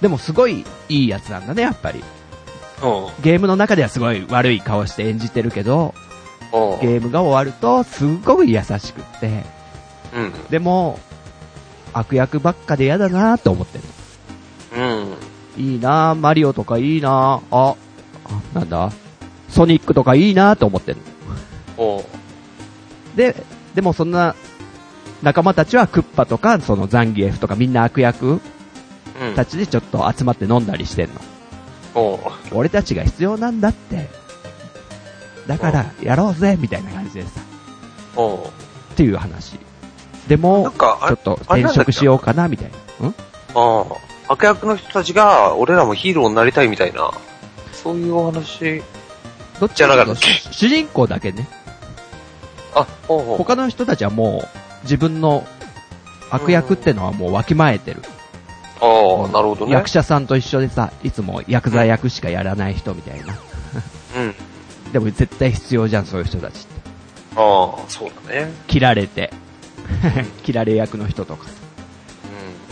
[0.00, 2.02] でもすごいいいやつなんだね、やっぱり。
[3.22, 5.94] ゲームの中ではすごい悪い顔して演じてるけど、
[6.52, 9.44] ゲームが終わるとすっごく優しくって、
[10.14, 10.32] うん。
[10.50, 10.98] でも、
[11.92, 13.84] 悪役ばっかで嫌だなと思ってる。
[15.56, 15.64] うん。
[15.64, 17.76] いいなマリオとかいいなあ、あ
[18.52, 18.92] なんだ？
[19.48, 20.98] ソニックとかいいなと思ってる。
[23.16, 23.36] で、
[23.74, 24.34] でもそんな
[25.22, 28.40] 仲間たちはクッパとか、そのザンギエフとかみんな悪役うん。
[29.36, 31.10] たちでちょっと集まって飲んだりしてん
[31.94, 32.20] の。
[32.52, 34.08] 俺たちが必要なんだって。
[35.46, 37.28] だから、やろうぜみたいな感じでさ。
[37.32, 39.58] っていう話。
[40.28, 43.08] でなもちょっと転職しようかな、みたいな。
[43.08, 43.14] ん？
[43.54, 43.84] あ
[44.28, 47.12] あ、悪役の人たちが、俺らもヒーローになりたいみたいな、
[47.72, 48.82] そういうお話。
[49.60, 51.46] どっちじゃなかった主人公だけね。
[52.74, 53.36] あ、ほうほう。
[53.38, 54.48] 他の人たちはもう、
[54.84, 55.46] 自分の
[56.30, 58.02] 悪役ってのはもうわきまえてる。
[58.84, 59.72] ああ、なるほどね。
[59.72, 63.34] 役者さんと一緒でさ、いつも薬剤役しかやらない人みたいな。
[64.16, 64.34] うん。
[64.92, 66.80] でも絶対必要じゃん、そういう人たちって。
[67.36, 68.52] ああ、そうだね。
[68.66, 69.32] 切られて。
[70.44, 71.46] 切られ役の人とか。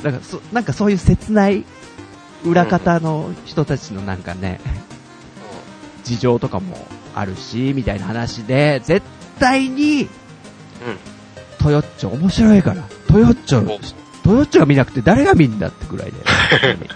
[0.00, 1.64] うだからそ、なんかそういう切ない
[2.44, 4.60] 裏方の人たちのなんかね、
[6.04, 6.76] 事情とかも
[7.14, 9.06] あるし、みたいな話で、絶
[9.38, 10.04] 対に、ん。
[10.04, 10.08] うん。
[11.58, 12.82] トヨッチョ面白いから。
[13.08, 16.18] トヨッチョ、おトヨッチョが見なくて誰が見んだってくらいで。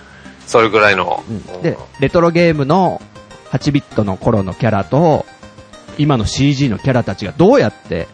[0.47, 1.25] それぐらいの。
[1.29, 3.03] うんで、レトロゲームの
[3.51, 5.27] 8ビットの頃のキャラと、
[5.99, 8.09] 今の CG のキャラたちがどうやって、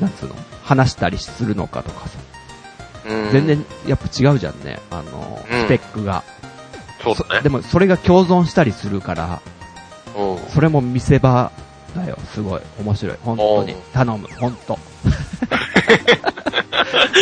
[0.00, 2.18] なんつうの、話したりするのかとかさ。
[3.06, 3.26] うん。
[3.26, 3.32] うん。
[3.32, 4.80] 全然、やっぱ違うじゃんね。
[4.90, 6.22] あの、うんスペックが。
[7.02, 7.42] そうだね。
[7.42, 9.40] でも、それが共存したりするから、
[10.16, 10.38] うん。
[10.50, 11.50] それも見せ場
[11.94, 12.18] だよ。
[12.34, 12.60] すごい。
[12.80, 13.16] 面白い。
[13.24, 13.74] 本当に。
[13.92, 14.28] 頼む。
[14.38, 14.78] 本当。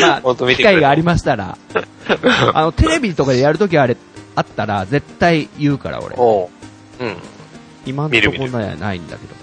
[0.01, 1.57] まあ、 機会がありましたら、
[2.55, 3.97] あの、テレビとかでやるときあれ、
[4.37, 6.15] あったら、絶対言うから、俺。
[6.19, 6.47] お
[7.01, 7.05] う。
[7.05, 7.17] うん。
[7.87, 9.35] 今の見る見るところはないんだけど。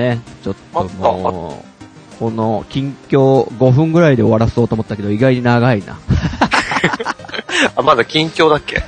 [0.00, 5.98] ね、ちょっともう、この近況5分ぐらいで終わらそうと思ったけど、意外に長いな。
[7.76, 8.82] あ、まだ近況だっけ？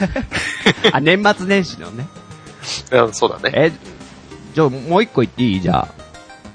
[0.92, 2.07] あ、年末年始のね。
[2.90, 3.53] うん、そうだね。
[3.55, 3.73] え、
[4.55, 5.61] じゃあもう一個言っていい？
[5.61, 5.88] じゃあ。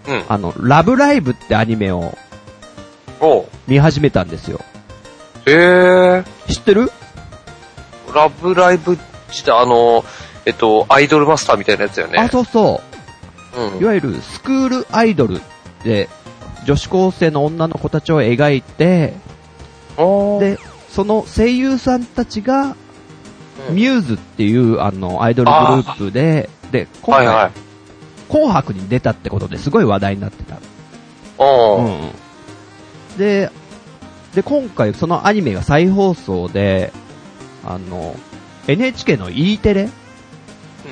[0.07, 0.23] うん。
[0.27, 2.17] あの、ラブライブってアニメを。
[3.67, 4.59] 見始めたんですよ。
[5.45, 6.23] へえ。
[6.51, 6.91] 知ってる？
[8.13, 8.97] ラブライブ
[9.29, 10.05] 自体、あの、
[10.45, 12.19] えっと、アイドルマスターみたいなやつよね。
[12.19, 12.81] あ、そうそ
[13.55, 13.77] うう。
[13.77, 13.85] いん。
[13.85, 15.41] わゆるスクールアイドル
[15.83, 16.09] で、
[16.65, 19.13] 女子高生の女の子たちを描いて、
[19.97, 20.59] で、
[20.89, 22.75] その声優さんたちが、うん
[23.69, 27.51] ミューズっていうあのアイドルグループでで、今回、はいはい。
[28.27, 30.55] 紅白に出たってことですごい話題になってた。
[31.43, 32.09] うん。
[33.17, 33.49] で、
[34.33, 36.91] で、今回そのアニメが再放送で、
[37.63, 38.15] あの、
[38.67, 39.89] NHK の E テレ、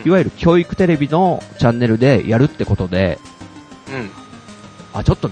[0.05, 3.19] いわゆる教育テレビのチャンネルでやるってことで、
[3.89, 4.09] うん。
[4.93, 5.29] あ、ちょっと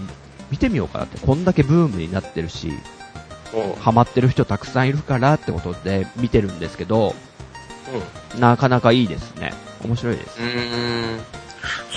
[0.52, 2.72] 見てみようかなって、こんだけブームになってるし、
[3.80, 7.16] ハマってる人たくさんいるからってことで見てるんですけど、
[8.36, 8.40] うん。
[8.40, 9.54] なかなかいいですね。
[9.84, 10.40] 面白いです。
[10.40, 11.20] うーん。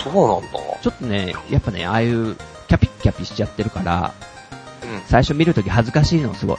[0.03, 0.59] そうなんだ。
[0.83, 2.37] ちょっとね、やっぱね、ああいう
[2.69, 4.32] キャピッキャピしちゃってるから、うん。
[5.13, 6.57] 最初見るとき恥ずかしいのすごい。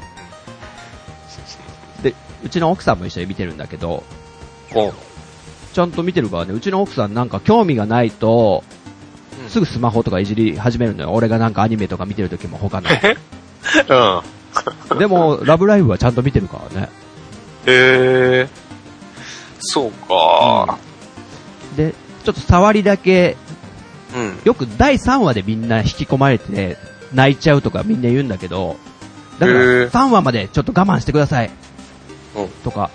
[2.02, 4.02] で、うちの奥さんも一緒に見てるんだけど。
[5.74, 8.64] ちゃんと見てるからね、うちの奥さんなんか興味がないと、
[9.42, 11.12] うんすぐスマホとかいじり始めるのよ。
[11.12, 12.88] 俺がなんかアニメとか見てるときも他の。
[14.90, 14.98] うん。
[14.98, 16.88] でも、ラブライブはちゃんと見てるからね。
[17.66, 18.48] へえ。
[19.58, 20.78] そうか。
[21.76, 21.92] で、
[22.24, 23.36] ちょっと触りだけ、
[24.16, 24.40] うん。
[24.44, 26.78] よく第3話でみんな引き込まれて
[27.12, 28.76] 泣いちゃうとかみんな言うんだけど、
[29.38, 31.50] だからへー3話までちょっと我慢してください。
[32.36, 32.90] うんとか、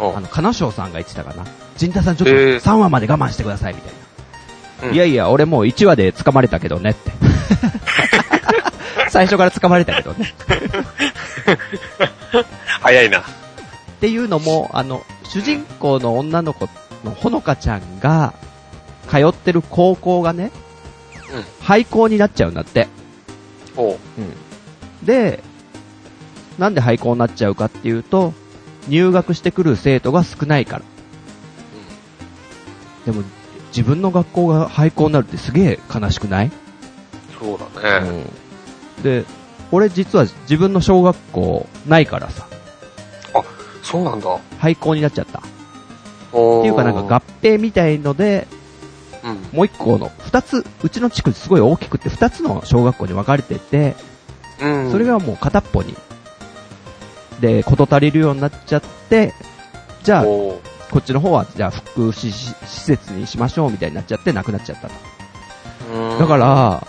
[0.00, 1.44] うんあの、金賞さんが言ってたかな。
[1.76, 4.88] 陣太さんちょっとへー3話まで我慢してくださいみたいな。
[4.88, 7.10] うんいやいや、俺もう1話で掴まれたけどねって。
[9.08, 10.34] 最初から掴まれたけどね。
[12.82, 13.20] 早いな。
[13.20, 13.22] っ
[14.00, 16.68] ていうのも、あの、主人公の女の子
[17.04, 18.34] のほのかちゃんが、
[19.08, 20.50] 通ってる高校がね、
[21.32, 21.44] うん。
[21.62, 22.88] 廃校になっちゃうんだって。
[23.76, 23.98] おう。
[25.02, 25.42] で、
[26.58, 28.32] なんで廃校になっちゃうかっていうと、
[28.88, 30.82] 入学してくる生徒が少ないから。
[33.04, 33.22] でも、
[33.68, 36.50] 自分の学校が廃校になるってすげえ悲しくない、
[37.38, 38.24] そうだね。
[39.02, 39.24] で、
[39.70, 42.46] 俺実は自分の小学校ないからさ、
[43.82, 44.38] そうなんだ。
[44.58, 45.38] 廃校になっちゃった。
[45.38, 45.42] っ
[46.32, 48.55] おていうかなんか合併みたいので、うん。
[49.52, 53.96] もう一個の、二つ、うちの地区すごい大きくて二つの小学校に分かれてて、
[54.60, 54.90] うん。
[54.90, 55.96] それがもう片っぽに、
[57.40, 59.34] で、こと足りるようになっちゃって、
[60.02, 60.60] じゃあ、こ
[60.98, 64.94] っちの方は、じゃあ福祉施設にしましょうみたいになっちゃってなくなっちゃったと。
[65.92, 66.18] うん。
[66.18, 66.86] だか、ら、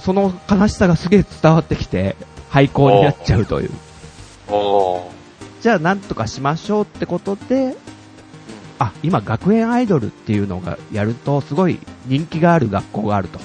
[0.00, 2.16] その悲しさがすげえ伝わってきて、
[2.48, 3.70] 廃校になっちゃうという。
[5.60, 7.76] じゃあなんとかしましょうってことで、
[8.78, 13.40] あ、今学園アイドルっていうのがやるとすごい人気がある学校があると。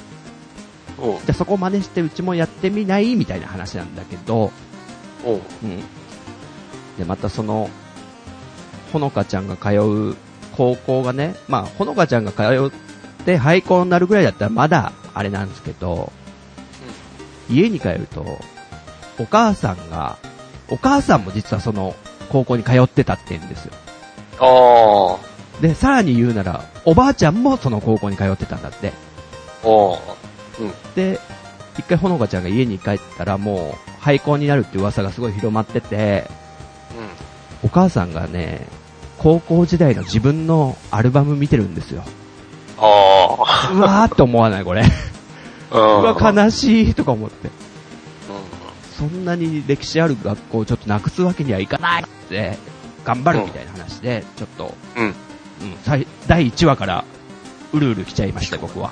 [1.03, 4.51] じゃあそこ真似してうちもやってみないみたいな話なんだけど、
[5.25, 5.79] おううん。
[6.97, 7.69] で、またその、
[8.91, 10.15] ほのかちゃんが通う
[10.55, 16.11] 高校がね、まあ、ほのかちゃんが通って廃校になるぐらいだったらまだあれなんですけど、
[17.49, 18.39] 家に帰ると、
[19.19, 20.17] お母さんが、
[20.69, 21.95] お母さんも実はその
[22.29, 23.73] 高校に通ってたって言うんですよ。
[24.39, 25.61] ああ。
[25.61, 28.93] で、さらに言うなら、おばあちゃんもその高校に通ってたんだって。
[29.63, 29.99] おう
[30.95, 31.19] で、
[31.77, 36.29] 一回ほのかちゃんが家に帰ったらもう廃校になるって噂がすごい広まってて、
[37.61, 37.67] うん。
[37.67, 38.67] お母さんがね、
[39.17, 42.03] 高校時代の自分のアルバム見てるんですよ。
[42.77, 43.71] ああ。
[43.73, 44.83] うわーって思わないこれ。
[45.71, 47.47] ううわ、悲しいとか思って。
[47.47, 47.51] う
[48.97, 52.57] そんなに歴史ある学校をちょっとなくすわけにはいかないって、
[53.03, 55.01] 頑張るみたいな話で、ちょっと、ん。
[55.01, 55.05] うん。
[55.07, 55.13] うん、
[55.83, 57.05] 最第1話から、
[57.73, 58.91] うるうる来ちゃいました、僕は。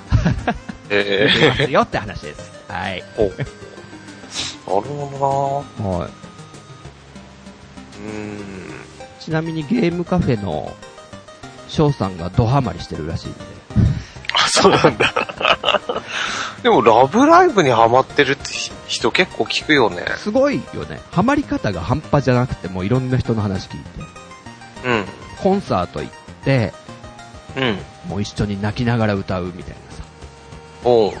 [0.90, 2.52] え出まえすよって話です。
[2.68, 3.02] はい。
[3.16, 3.44] おなる
[4.68, 5.82] ほはい。
[5.82, 8.72] どなうーん。
[9.20, 10.74] ちなみにゲームカフェの
[11.68, 13.38] 翔さんがドハマりしてるらしいんで。
[14.34, 15.14] あ、そうなんだ。
[16.62, 18.44] でも、ラブライブにハマってるって
[18.86, 20.04] 人結構聞くよね。
[20.18, 21.00] すごいよね。
[21.10, 23.88] ハマり方が半端じゃなくて、もういろんな人の話聞いて。
[24.84, 25.04] うん。
[25.42, 26.12] コンサート行っ
[26.44, 26.72] て、
[27.56, 27.78] うん。
[28.08, 30.02] もう一緒に泣きながら歌うみたいなさ。
[30.84, 31.12] おう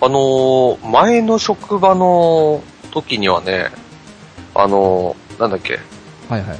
[0.00, 3.70] あのー前の職場の時にはね、
[4.54, 5.78] あのーなんだっけ、
[6.28, 6.58] はいはい。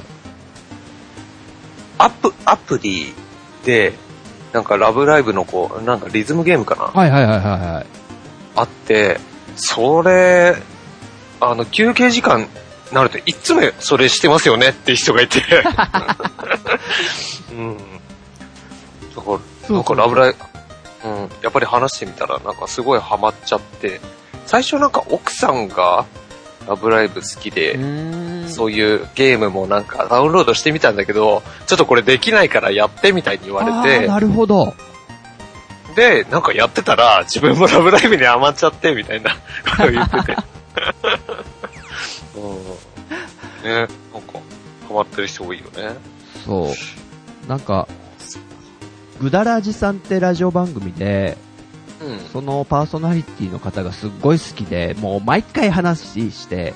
[1.99, 3.13] アプ、アプリ
[3.65, 3.93] で、
[4.53, 6.83] なんかラブライブのこう、なんかリズムゲームかな？
[6.83, 7.85] はいはいはいはいはい。
[8.55, 9.19] あって、
[9.55, 10.55] それ、
[11.39, 12.47] あの、休憩時間に
[12.93, 15.41] なるといつもそれしてますよねって人がいて。
[17.51, 17.77] うん。
[19.15, 19.31] だか
[19.67, 20.35] ら、なんかラブライ
[21.03, 23.99] ブ、うん、やっぱり話してみたらなんかすごいハマっちゃって、
[24.45, 26.05] 最初なんか奥さんが
[26.67, 27.77] ラブライブ好きで、
[28.47, 34.73] そういうゲームもなんかダウンロードしてみたんだけど、ちょっとこれできないからやってみたいに言われて、なるほど。
[35.95, 39.37] で、なんかやってたら、自分もラブライブにハマっちゃって、みたいなこ
[39.77, 40.35] とを言ってて。
[42.35, 43.69] うん。
[43.69, 44.39] ね、なんか、
[44.87, 45.95] ハマってる人多いよね。
[46.45, 46.71] そ
[47.45, 47.49] う。
[47.49, 47.87] なんか、
[49.19, 51.37] ぐだらじさんってラジオ番組で、
[52.01, 52.19] うん。
[52.31, 56.73] そのパーソナリティの方がすっごい好きで、もう毎回話して、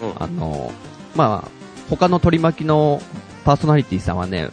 [0.00, 0.12] うん。
[0.22, 0.72] あの、
[1.14, 1.50] まあ、
[1.90, 3.02] 他の取り巻きの
[3.44, 4.50] パーソナリティさんはね、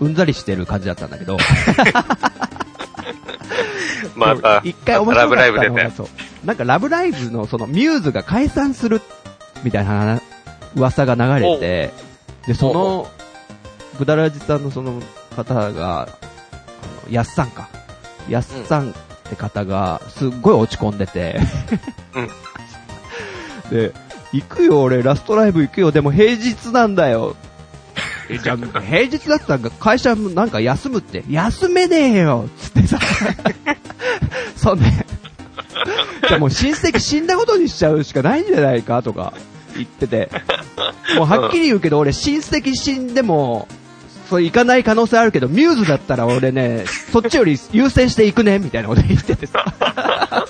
[0.00, 1.38] うんざりしてる感じだったんだけど、
[4.16, 5.84] また、一回面白かったのラブライブでね。
[5.84, 6.08] がそう
[6.44, 9.00] なんかラブライブのそのミューズが解散する
[9.62, 10.20] みたいな
[10.74, 11.92] 噂が流れて、
[12.46, 13.08] で、その、
[13.98, 15.00] ぐだらじさんのその
[15.36, 16.06] 方が、あ
[17.06, 17.68] の、やっさんか。
[18.28, 18.94] やっさん
[19.32, 21.40] って方が、すっごい落ち込んでて、
[22.14, 22.28] うん。
[23.70, 23.92] で、
[24.32, 27.36] 行くよ俺、ラストライブ行くよ、でも平日なんだよ。
[28.28, 32.98] え、じゃあ、平日だったら会社もなんか休むって、休めねえよつってさ、
[34.56, 35.06] そうね、
[36.28, 39.32] じゃあもう親戚死んだことにしちゃうしかないんじゃないかとか
[39.74, 40.30] 言ってて、
[41.16, 43.68] もうはっきり言うけど俺親戚死んでも、
[44.32, 49.62] そう行かない可能性あるけど、ミューズだったら俺ね、そっちより優先して行くねみたいなこと言っててさ。
[49.84, 50.46] あ、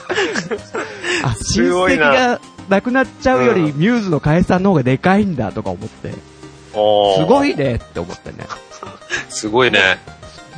[1.53, 7.57] 親戚が亡くなっちゃうよりミューズの解散の方がでかいんだとか思って、すごい。
[7.57, 8.47] ねって思ってね。
[9.29, 9.99] すごいね。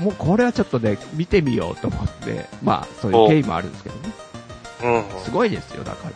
[0.01, 5.05] もうこれはちょっとね、見てみようと思って、まあそういう経緯もあるんですけどね。
[5.17, 5.25] うん。
[5.25, 6.11] すごいですよ、だか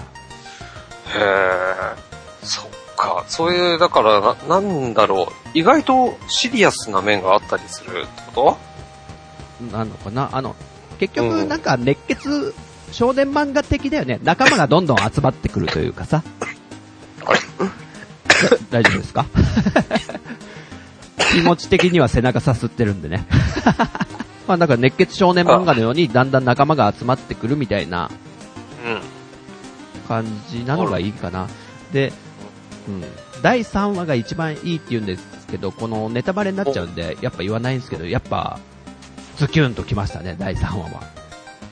[1.15, 1.21] ら。
[1.21, 2.67] へーそっ
[2.99, 3.25] か。
[3.29, 5.49] そういう、だからな、なんだろう。
[5.55, 8.59] 意外とシリアスな面があったりするってこ
[9.73, 10.29] なのかな？
[10.33, 10.55] あの、
[10.99, 12.55] 結うん局なんか熱血
[12.93, 14.19] 少年漫画的だよね。
[14.23, 16.23] 仲間がどんどん集まってくるというかさ。
[17.25, 17.39] あれ？
[18.71, 19.27] 大丈夫ですか？
[21.33, 23.27] 気持ち的には背中さすってるんでね。
[24.47, 28.11] まあなんか熱血少年漫画のようにだんだん仲間が集まってくるみたいな。
[30.09, 31.49] 感じなのがいいかな。
[31.93, 32.15] で、
[32.89, 33.05] うん。
[33.43, 38.59] 第3話が一番いいって言うんですけど、このネタバレになっちゃうんで、やっぱ言わないんですけど、やっぱ、
[39.37, 41.03] ズキュンときましたね、第3話は。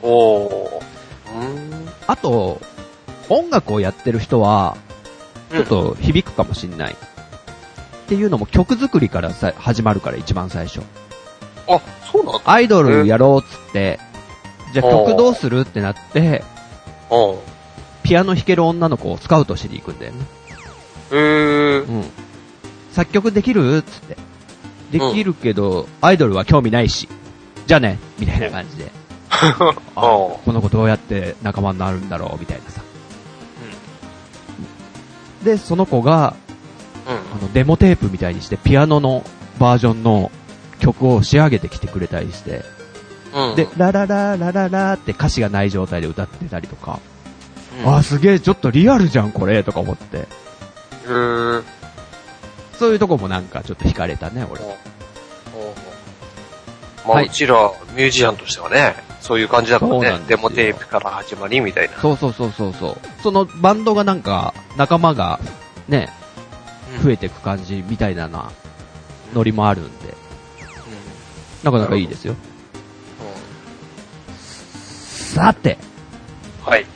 [0.03, 0.81] お。
[2.07, 2.61] あと、
[3.29, 4.77] 音楽をやってる人は、
[5.51, 6.93] ちょっと響くかもしんない。
[6.93, 6.97] っ
[8.09, 10.81] ていうのも曲作りからさ始まるから、一番最初。
[11.69, 11.81] あ、
[12.13, 12.41] そうなんだ。
[12.45, 13.99] アイドルやろうっつって、
[14.73, 16.45] じゃあ曲どうするってなって、
[17.11, 17.39] うん。
[18.05, 20.25] ピアノ弾ける女の子をスカウトしに行くんだよね。
[21.11, 21.87] へー。
[21.87, 22.05] うん。
[22.93, 24.17] 作曲できるっつって。
[24.93, 27.09] できるけど、アイドルは興味ないし。
[27.67, 28.91] じゃあね、みたいな感じで。
[29.95, 32.09] この子どうやって仲間になるん。
[32.09, 32.81] だろう、みたいなさ。
[35.45, 36.35] で、その子が、
[37.07, 37.39] うん。
[37.39, 39.25] あの、デモテープみたいにして、ピアノの
[39.59, 40.31] バージョンの
[40.81, 42.65] 曲を仕上げてきてくれたりして、
[43.35, 43.57] うん。
[43.57, 47.01] で、ララララララって歌詞がない状態で歌ってたりとか、
[47.85, 50.27] うん、あ、すげえ、ちょっとリアルじゃん、これ、とか思って。
[51.07, 51.63] へー。
[52.79, 54.61] そういうとこもなんかちょっと惹かれたね、俺。
[57.07, 57.55] まあ、はいうちら
[57.95, 60.21] ミュージシャンとしてはね、そういう感じだからね。
[60.27, 61.97] デモテープから始まりみたいな。
[62.01, 62.97] そうそうそうそうそう。
[63.23, 65.41] そのバンドがなんか、仲間が
[65.89, 66.09] ね、
[67.03, 68.51] 増えていく感じみたいなな、
[69.35, 70.15] ノリもあるんで、
[71.63, 72.35] なかなかいいですよ。
[74.99, 75.79] さて、
[76.65, 76.87] はい。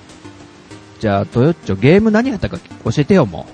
[0.98, 3.46] じゃあ、トヨッチョ、ゲーム何やったか教えてよ、も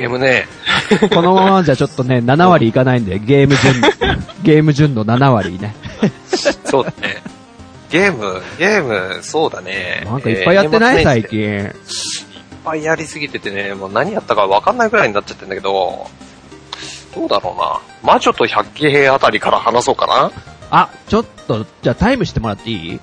[0.00, 0.46] ゲームね、
[1.02, 1.08] う。
[1.10, 3.80] このままじゃちょっとね、 7割いかないんで、ゲーム順、
[4.42, 5.74] ゲーム順の7割ね。
[6.64, 7.22] そうだね。
[7.90, 10.02] ゲーム、ゲーム、そうだね。
[10.06, 11.22] なんかいっぱいやってない、えー最。
[11.22, 12.60] 年末年始でいっ近。
[12.64, 16.08] ぱいやりすぎててね、もう何やったかわかんないくらいになっちゃってんだけど、
[17.14, 17.80] どうだろうな。
[18.14, 20.30] 魔女と百鬼兵あたりから話そうかな
[20.70, 23.00] あ、ちょっと、じゃあタイムしてもらっていい？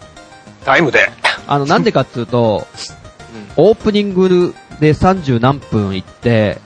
[0.65, 1.11] タイムで。
[1.47, 2.65] あの、なんでかっつうと、
[3.57, 6.59] オープニングで30何分行って、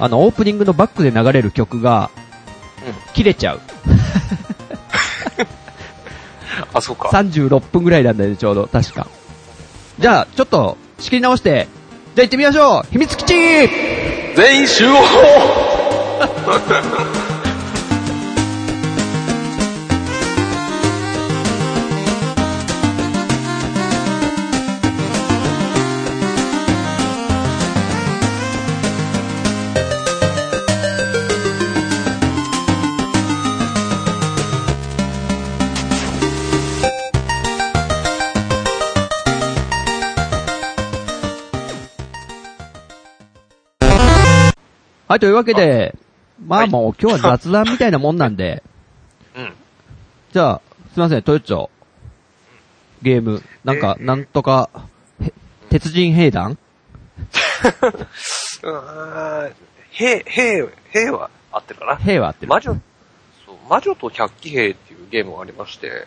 [0.00, 2.10] あの、オープニングのバックで流れる曲が、
[3.14, 3.60] 切れちゃう。
[6.72, 7.08] あ、そうか。
[7.08, 9.06] 36分ぐらいなんだよね、ちょうど、確か。
[9.98, 11.68] じゃあ、ちょっと、仕切り直して、
[12.14, 13.34] じゃあ行ってみましょう秘密基地
[14.34, 14.98] 全員集合
[45.18, 45.94] い、というわけで、
[46.44, 48.62] まあもう今日は雑談みたいなもんなんで、
[49.36, 49.52] うん。
[50.32, 50.60] じゃあ、
[50.94, 51.68] すいません、トヨッチョ。
[53.02, 54.70] ゲーム、なんか、なんとか、
[55.22, 55.32] へ
[55.70, 56.58] 鉄人兵団？
[58.62, 59.52] うーん、
[59.90, 61.96] 兵、兵、兵は合ってるかな？
[61.96, 62.48] 兵は合ってる。
[62.48, 62.76] 魔女、
[63.46, 66.06] そう、魔女と百鬼兵っていうゲームがありまして、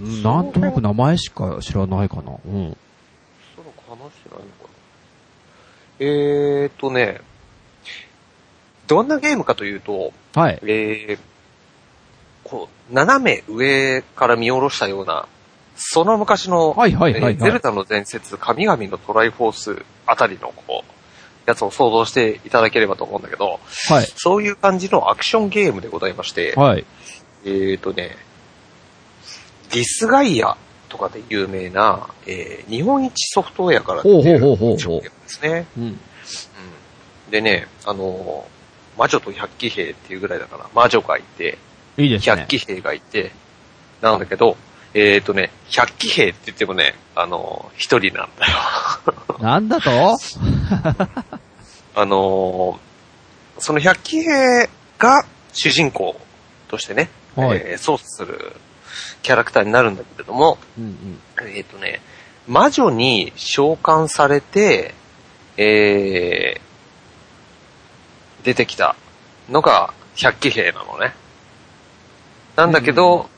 [0.00, 2.22] うんなんとなく名前しか知らないかな。
[2.22, 2.76] うん。
[3.56, 4.68] その話してないのかな
[5.98, 7.20] えーとね、
[8.86, 10.58] どんなゲームかというと、はい。
[10.62, 11.18] えー、
[12.44, 15.26] こう、斜め上から見下ろしたような、
[15.76, 20.92] その昔の、はいはいはいはいえーゼルダの伝説、神々のトライフォースあたりの、こう、
[21.46, 24.12] やつを想像していただければと思うんだけど、はい。
[24.16, 26.84] そういう感じのアクションゲームでございまして、はい。
[27.44, 28.16] えーとね、
[29.72, 30.56] ディスガイア
[30.88, 35.66] とかで有名な、えー日本一ソフトウェアから出てるほうほうほうほうアクションゲームですね。
[35.76, 35.82] うん。
[35.84, 36.00] うん
[37.30, 38.55] でね、あのー
[38.96, 41.58] 魔女と百鬼兵っていうぐらいだから、魔女がいて、
[41.96, 42.36] いいですね。
[42.36, 43.32] 百鬼兵がいて、
[44.00, 44.56] なんだけど、
[44.94, 49.38] えーとね、百鬼兵って言ってもね、あのー一人なんだよ。
[49.40, 49.90] なんだと？
[51.94, 52.78] あのー
[53.58, 54.68] その百鬼兵
[54.98, 56.20] が主人公
[56.68, 58.52] としてね、はいえー操作する
[59.22, 60.86] キャラクターになるんだけれども、うんう
[61.44, 61.48] ん。
[61.48, 62.00] えっ、とね、
[62.46, 64.94] 魔女に召喚されて、
[65.56, 66.60] えー、
[68.46, 68.94] 出てきた
[69.50, 71.14] のが百鬼兵なのね。
[72.54, 73.28] なんだけど、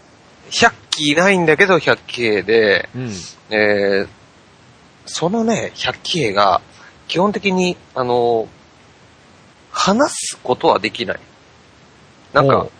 [0.50, 3.10] 百鬼いないんだけど百鬼兵で、うん。
[3.48, 4.08] えー、
[5.06, 6.60] そのね、百鬼兵が
[7.08, 8.48] 基本的に、あの、
[9.72, 11.20] 話すことはできない。
[12.34, 12.70] なんかおう、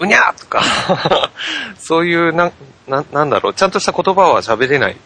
[0.00, 0.62] うにゃーとか、
[1.80, 2.52] そういう、なん、
[2.86, 4.96] なんなんだろう、ちゃんとした言葉は喋れない。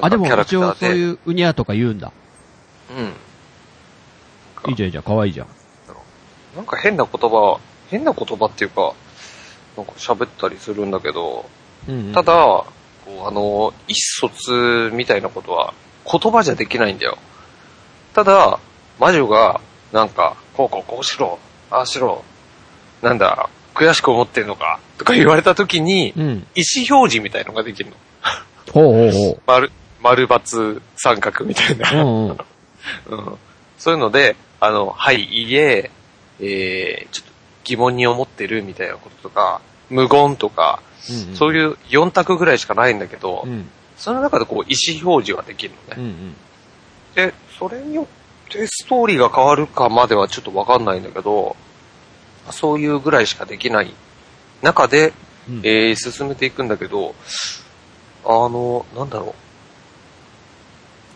[0.00, 0.74] あ、でもキャラクタ一応。
[0.74, 2.12] そういううにゃとか言うんだ。
[2.96, 3.12] うん。
[4.70, 5.46] いいじゃんいいじゃん、かわいいじゃん。
[6.56, 8.94] なんか変な言葉、変な言葉っていうか、
[9.76, 11.44] なんか喋ったりするんだけど、
[11.88, 12.66] うんうんただ、こ
[13.08, 15.74] うあの、意思疎通みたいなことは
[16.10, 17.18] 言葉じゃできないんだよ。
[18.14, 18.58] ただ、
[18.98, 19.60] 魔女が、
[19.92, 21.38] なんか、こうこうこうしろ、
[21.70, 22.24] ああしろ、
[23.02, 26.46] なんだ、悔しく思ってんのか、とか言われた時に、うん。
[26.56, 27.96] 意思表示みたいのができるの。
[28.72, 31.90] ほうほうほ 丸、丸×三角みたいな。
[31.92, 31.94] う。
[31.94, 32.36] うんうん。
[33.08, 33.38] うん
[33.78, 35.90] そういうので、あの、はい、いいえ、
[36.40, 37.32] えー、ちょっと
[37.64, 39.60] 疑問に思ってるみたいなこととか、
[39.90, 40.82] 無言とか、
[41.34, 43.48] そうういう4択ぐらいしかないんだけど、ん。
[43.48, 43.70] うん。
[43.96, 46.00] その中でこう意思表示ができるのね。
[46.00, 46.34] うんうん。
[47.14, 48.06] で、それによっ
[48.50, 51.56] てストーリーが変わるかまではちょっとわかんないんだけど、
[52.50, 53.94] そういうぐらいしかできない
[54.62, 55.12] 中で、
[55.48, 57.14] うんえー進めていくんだけど、
[58.24, 59.34] あの、なんだろう。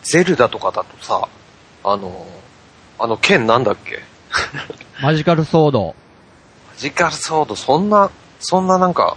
[0.02, 1.28] ゼルダとかだとさ、
[1.84, 2.26] あの、
[2.98, 4.02] あの剣なんだっけ？
[5.02, 5.94] マジカルソード。
[6.68, 8.10] マジカルソード、そんな、
[8.40, 9.16] そんななんか、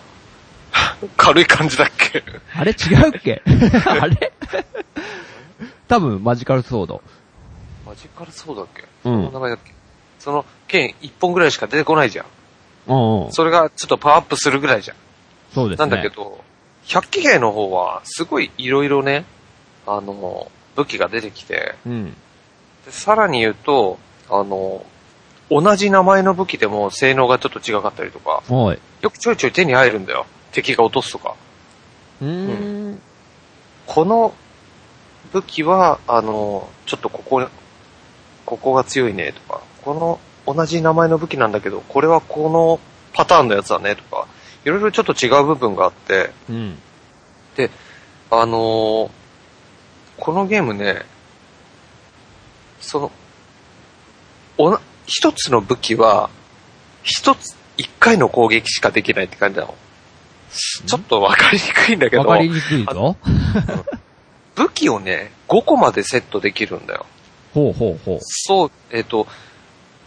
[1.17, 2.23] 軽い感じだっけ？
[2.55, 2.71] あれ？
[2.71, 3.41] 違うっけ？
[3.85, 4.31] あれ？
[5.87, 7.01] 多分、マジカルソード。
[7.85, 8.83] マジカルソードだっけ？
[9.05, 9.73] うんその名前だっけ？
[10.19, 12.25] その剣一本ぐらいしか出てこないじゃん。
[12.87, 13.31] うんうん。
[13.33, 14.97] それがちょっとパワーアップするぐらいじゃん。
[15.53, 15.85] そうですね。
[15.89, 16.41] なんだけど、
[16.85, 19.25] 百鬼兵の方は、すごいいろいろね、
[19.85, 22.13] あの、武器が出てきて、うん。
[22.85, 23.99] でさらに言うと、
[24.29, 24.85] あの、
[25.61, 28.79] 同じ名前の武器でも性能がちょっと違かったりとか、はい。
[29.01, 30.25] よくちょいちょい手に入るんだよ。
[30.51, 31.35] 敵が落とすとか。
[32.21, 33.01] うーん。
[33.85, 34.33] この
[35.31, 37.47] 武器は、あの、ちょっとここ、
[38.45, 42.79] ここが強いねとか、この同じ名前の武器なんだけど、これはこの
[43.13, 44.27] パターンのやつだねとか、
[44.65, 46.77] いろいろちょっと違う部分があって、うん。
[48.31, 49.09] あのー
[50.17, 51.05] このゲームね、
[52.79, 53.11] その、
[54.57, 56.29] おな、一つの武器は、
[57.03, 59.75] 一つ、一回の攻撃しかできないって感じなの。
[60.85, 63.17] ちょっとわかりにくいんだけど、わかりにくいぞ。
[64.55, 67.05] 武器をね、5個までセットできるんだよ。
[67.53, 68.19] ほうほうほう。
[68.21, 69.27] そう、えっ、と、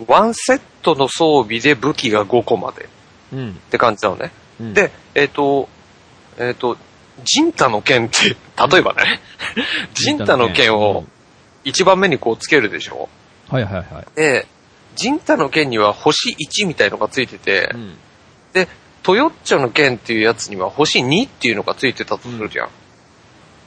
[0.06, 2.88] ワンセットの装備で武器が5個までっ
[3.32, 3.54] うん。
[3.70, 4.30] て感じなのね。
[4.60, 5.68] うん、で、えっ、と、
[6.38, 6.76] えっ、と、
[7.24, 8.36] ジンタの剣って、
[8.70, 9.20] 例えばね、
[9.94, 11.04] ジンタの剣を
[11.64, 13.08] 1番目にこうつけるでしょ
[13.48, 14.06] はいはいはい。
[14.14, 14.46] で、
[14.96, 17.96] ジンタの剣には星1みたいのがついてて、うん。
[18.52, 18.68] で、
[19.02, 22.68] トヨッチョの剣っていうやつには星2っていうのがついてたとするじゃん。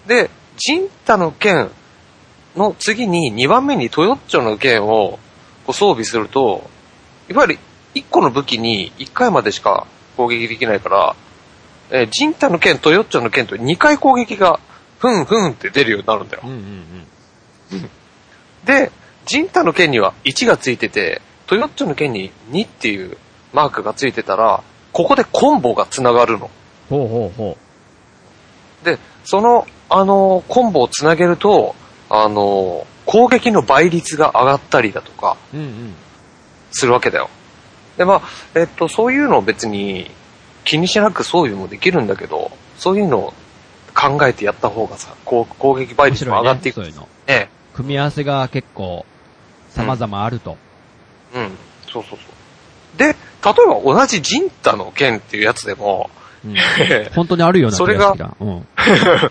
[0.08, 1.70] で、ジンタの剣
[2.56, 5.20] の次に2番目にトヨッチョの剣を
[5.66, 6.70] こう装備すると、
[7.30, 7.60] いわゆる
[7.96, 11.16] 1個の武器に1回までしか攻撃できないから、
[11.92, 14.60] えージンタの剣、トヨッチョの剣と2回攻撃が
[14.98, 16.52] ふんふんって出るようになるんだようん。
[16.52, 17.90] うん
[18.66, 18.92] で、
[19.30, 23.16] ジンタの剣には1がついてて、トヨッチョの剣に2っていう
[23.54, 26.50] マークがついてたら、ここでコンボが繋がるの。
[26.90, 27.58] ほうほうほ
[28.84, 31.76] で、その、あの、コンボを繋げると、
[32.10, 35.38] あの、攻撃の倍率が上がったりだとか。
[36.72, 37.30] するわけだよ。
[37.98, 38.22] で、まあ、
[38.56, 40.10] えっと、そういうのを別に
[40.64, 42.50] 気にしなく装備もできるんだけど、
[42.80, 43.34] そういうのを
[43.94, 46.82] 考えてやった方がさ、こう攻撃倍率も上がっていく。
[46.82, 47.08] ねそういうの。
[47.28, 47.50] ね。
[47.76, 49.06] 組み合わせが結構、
[49.80, 50.58] 様々あると。
[51.34, 51.52] うん。
[51.92, 52.98] そうそうそう。
[52.98, 53.54] で、例えば
[53.84, 56.56] 同じジンタの剣っていうやつでも、うん
[57.16, 58.36] 本当にあるような気がしてきた。
[58.40, 58.68] うん。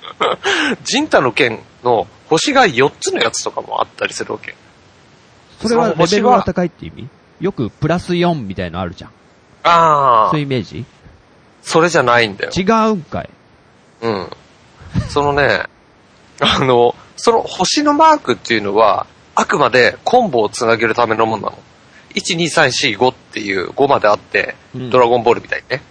[0.84, 4.55] ジンタの剣の星が4つのやつとかもあったりするわけ。
[5.62, 7.09] それはレベルが高いって意味？
[7.40, 9.11] よくプラス4みたいのあるじゃん。
[9.64, 10.84] ああそういうイメージ？
[11.62, 12.51] それじゃないんだよ。
[12.55, 13.30] 違うんかい。
[14.03, 14.30] うん。
[15.09, 15.64] そのね、
[16.40, 19.07] あの、その星のマークっていうのは、
[19.41, 21.59] あくまでコンボをつなげるためのものなの。
[22.14, 25.82] 1、2、3、4、5っていう5まであって、うんドラゴンボールみたいにね。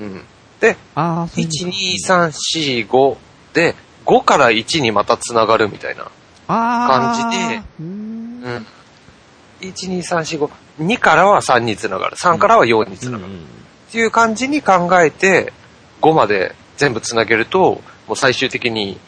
[0.00, 0.24] うん。
[0.58, 3.16] で、ああ、そういう1、こと2、3、4、5
[3.54, 3.76] で、
[4.06, 6.10] 5から1にまたつながるみたいな。
[6.48, 8.66] 感じでうーんうん。
[9.60, 10.50] 1、2、3、4、5。
[10.80, 12.16] 2からは3につながる。
[12.16, 13.32] 3からは4につながる。
[13.32, 15.52] っていう感じに考えて、
[16.02, 18.98] 5まで全部つなげると、もう最終的に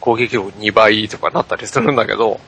[0.00, 2.40] 攻撃力2倍とかなったりするんだけど、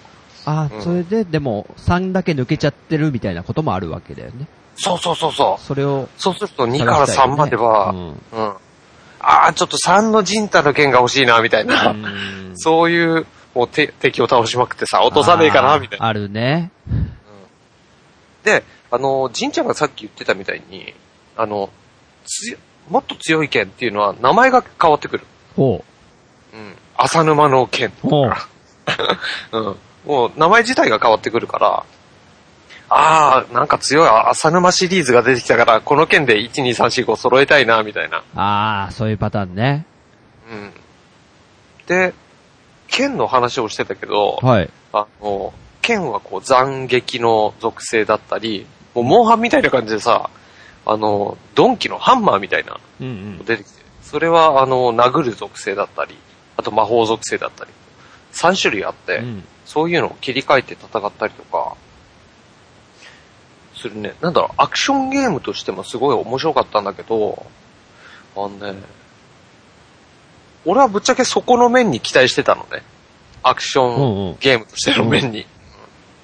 [0.44, 4.46] ああ、うんそれで、でも、3だけ抜けちゃってるみたいなこともあるわけだよね。
[4.76, 5.62] そうそうそうそう。
[5.62, 8.16] それをそうすると2から3までは、うんうん。
[9.20, 11.90] ああ、ちょっと3のジンタの剣が欲しいな、みたいな。
[11.90, 16.06] うん そういう、もう手敵を倒しまくってさ、落とさねえかな、みたいな。
[16.06, 16.70] あるね。
[18.44, 20.94] で、あの、ジンちゃんがさっき言ってたみたいに、
[21.36, 21.70] あの、
[22.26, 22.58] つ
[22.90, 25.26] もっと強い剣っていうのは名前が変わってくる。
[25.56, 25.84] ほ
[26.52, 26.76] うん。
[26.96, 28.48] 浅沼の剣とほうか。
[29.52, 29.76] うん。
[30.04, 31.84] もう名前自体が変わってくるから、
[32.94, 38.18] ああ、なんか強い浅沼シリーズが出てきたから、この剣で1、2、3、4、5揃えたいな、みたいな。
[38.18, 38.22] う。
[38.34, 39.86] ああ、そういうパターンね。
[40.50, 40.72] うん。
[41.86, 42.12] で、
[42.88, 44.70] 剣の話をしてたけど、はい。
[44.92, 50.28] あの、剣はこう斬撃の属性だったり、もうモンハンみたいな感じでさ、
[50.84, 53.44] あの、ドンキのハンマーみたいなうんうんの。
[53.44, 56.14] 出てきて、それはあの、殴る属性だったり、
[56.58, 57.70] あと魔法属性だったり、
[58.34, 61.76] 3種類あって、うんそういうのを切り替えて戦ったりとか、
[63.74, 64.14] するね。
[64.20, 67.46] なんだろう、アクションゲームとしてもすごい面白かったんだけど、
[68.36, 68.74] あのね、
[70.64, 72.82] 俺はぶっちゃけそこの面に期待してたのね。
[73.42, 75.40] アクショうんうんンゲームとしての面に。
[75.40, 75.46] うん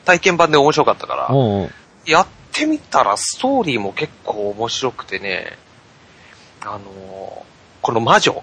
[0.05, 1.70] 体験版で面白かったから、おうおう
[2.07, 5.59] やってみたらストーリーも結構面白くてね、
[6.62, 6.78] あのー
[7.82, 8.43] この魔女うん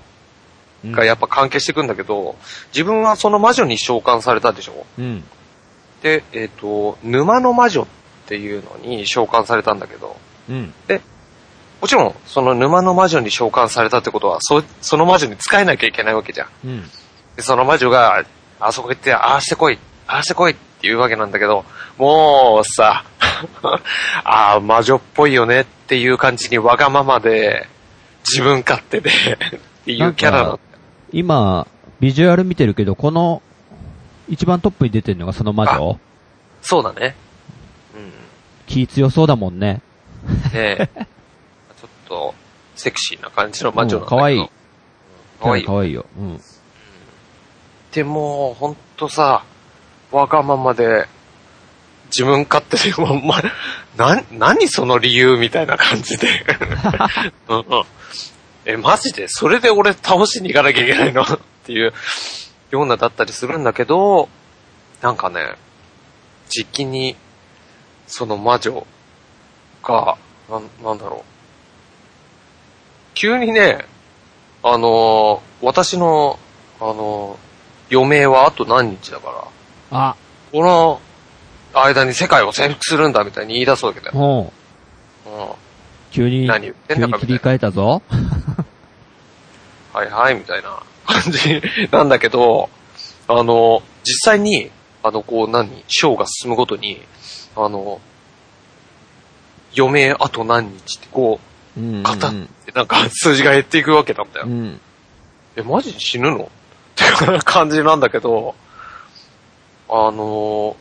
[0.92, 2.36] がやっぱ関係してくんだけど、
[2.74, 4.86] 自分はその魔女に召喚されたでしょ？
[4.98, 5.24] うん。
[6.02, 7.86] で、えっ、と、沼の魔女っ
[8.28, 10.16] ていうのに召喚されたんだけど、
[10.50, 10.74] うん。
[11.82, 16.48] もちろん、その沼の魔女に召喚されたってことは、そ、その魔女に使えなきゃいけないわけじゃん。
[16.66, 16.84] うん。
[17.36, 18.24] で、その魔女が、
[18.60, 19.78] あそこ行って、ああしてこい、
[20.08, 21.66] ああしてこいっていうわけなんだけど、
[21.98, 23.04] もうさ、
[24.24, 27.68] ああ、魔女っぽいよねっていう感じにわがままで、
[28.28, 30.64] 自分勝手で、っていうキャラななんんか
[31.16, 31.66] 今、
[32.01, 33.41] ビジュアル見てるけど、この、
[34.28, 35.97] 一番トップに出てるのがその魔女
[36.61, 37.16] そうだね。
[37.95, 38.11] うん。
[38.68, 39.82] 気強そうだもんね。
[40.53, 40.89] ねえ。
[41.80, 42.36] ちょっと、
[42.76, 44.18] セクシーな感じの魔女なんだけど。
[44.18, 44.49] うん可愛いうん。
[45.39, 45.74] 可愛いか。
[45.74, 46.05] わいいよ。
[46.18, 46.41] うん。
[47.93, 49.45] でも、ほんとさ、
[50.11, 51.07] わがままで、
[52.07, 53.41] 自分勝手で、もうま、
[53.95, 56.28] な、何その理由みたいな感じで。
[58.66, 59.28] え、マジで？
[59.28, 61.22] それで俺倒しに行かなきゃいけないの？
[61.24, 61.93] っていう
[62.72, 64.28] ようなだったりするんだけど、
[65.01, 65.53] なんかね、
[66.49, 67.16] 時期に、
[68.07, 68.86] その魔女
[69.84, 70.18] が、
[70.49, 71.22] なん、なんだろう。
[73.13, 73.86] 急にね、
[74.63, 76.39] あのー私の、
[76.80, 77.45] あのー
[77.91, 79.30] 余命はあと何日だか
[79.91, 80.16] ら、あ、
[80.51, 80.99] この
[81.74, 84.13] 間に世界を征服するんだみたいに言い出すわけだよ。
[84.16, 84.51] も
[85.28, 85.47] う、うん。
[86.16, 88.01] 急に、何言ってんだかみたいな急に切り替えたぞ。
[89.91, 91.61] はいはい、みたいな感じ
[91.91, 92.70] なんだけど、
[93.28, 94.72] あの、実際に、
[95.03, 97.01] あの、こう、何、ショーが進むごとに、
[97.55, 97.99] あの、
[99.78, 101.39] 余命あと何日って、こ
[101.78, 101.99] うんうんうん。
[101.99, 102.34] う、肩っ
[102.66, 104.45] てなんか 数字が減っていくわけなんだよ。
[104.47, 104.80] うん。
[105.57, 106.45] え、マジで死ぬの？
[106.45, 106.47] っ
[106.95, 108.55] ていう感じなんだけど、
[109.89, 110.78] あの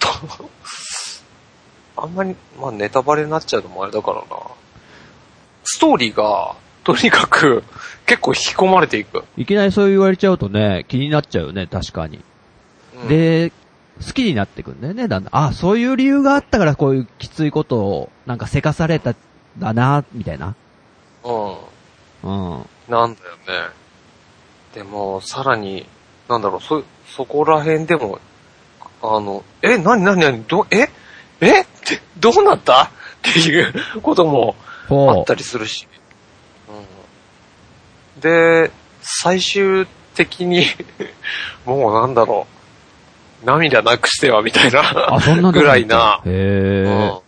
[0.00, 0.08] と、
[2.02, 4.24] あんまり、まあネタバレになっちゃうのもあれだからな。
[5.64, 7.62] ストーリーが、とにかく、
[8.06, 9.24] 結構引き込まれていく。
[9.36, 12.24] いきなりそう言われちゃうとね、気になっちゃうよね、確かに。
[13.02, 13.52] うん、で、
[14.04, 15.36] 好きになってくんだよね、だんだん。
[15.36, 19.16] あ、そういう理由があったからこういうきついことを、なんかせかされたん
[19.58, 20.54] だな、みたいな。
[21.24, 21.56] うん。
[22.22, 22.66] うん。
[22.88, 23.70] なんだよね。
[24.74, 25.86] でも、さらに、
[26.28, 28.20] なんだろう、そ、そこら辺でも、
[29.02, 30.88] あの、え、なになになにど、え
[31.40, 31.66] え
[32.18, 32.84] どうなった？
[32.84, 34.54] っっていうことも
[34.86, 35.86] あほったりするし。
[38.16, 38.70] うん、で、
[39.02, 40.66] 最終的に、
[41.66, 42.46] もうなんだろ
[43.42, 47.08] う、涙なくしてはみたいなぐらいな、へうえ。
[47.08, 47.18] ん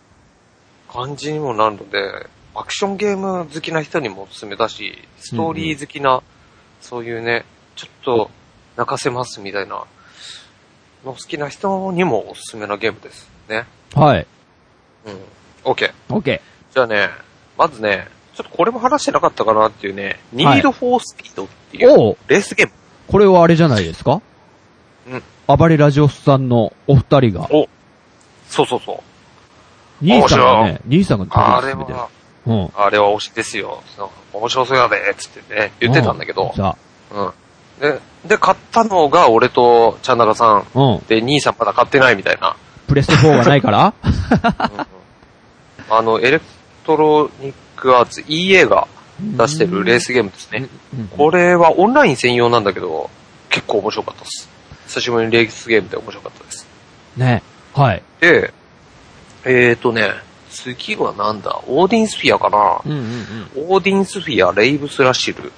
[0.91, 6.21] 感じにもなるので、アクションゲーム好きな人にもおすすめだし、ストーリー好きな、
[6.81, 7.45] そういうね、
[7.77, 8.31] ちょっと
[8.75, 9.85] 泣かせますみたいな
[11.05, 13.65] の好きな人にもおすすめなゲームですね。
[13.95, 14.27] はい。
[15.05, 15.71] うん。
[15.71, 15.91] OK。
[16.09, 16.41] オッケ
[16.73, 17.09] じゃあね、
[17.57, 22.73] まずね、ちょっとこれも話してなかったかなっていうね、Need for Speed っていうおうレースゲーム。
[23.07, 24.21] これはあれじゃないですか？
[25.07, 25.57] うん。
[25.57, 27.67] 暴れラジオスさんのお二人が、お
[28.47, 30.05] そうそうそう。
[30.05, 31.73] 兄さんがね、兄さんがあれ。
[31.73, 32.09] は、
[32.47, 32.71] うん。
[32.75, 33.83] あれは推しですよ。
[34.33, 36.53] 面白そうやで、つってね、言ってたんだけど。
[36.55, 36.75] さ
[37.11, 37.31] うん。
[37.81, 40.57] で、で、買ったのが俺とチャンナカさん。
[40.57, 41.05] あ、うん。
[41.07, 42.55] で、兄さんまだ買ってないみたいな。
[42.91, 43.93] プレステ4がないから？
[45.89, 46.45] あの、エレク
[46.83, 50.67] トロニックアーツ EA が出してるレースゲームですね。
[50.93, 51.07] うん。
[51.07, 53.09] これはオンライン専用なんだけど、
[53.49, 54.49] 結構面白かったです。
[54.87, 56.67] 久しぶりにレースゲームで面白かったです。
[57.15, 57.43] ね。
[57.73, 58.03] はい。
[58.19, 58.53] で、
[59.45, 60.09] えーとね、
[60.49, 61.61] 次はなんだ？
[61.67, 63.73] オーディンスフィアかな、うんうんうん。
[63.73, 65.51] オーディンスフィアレイブスラシルっ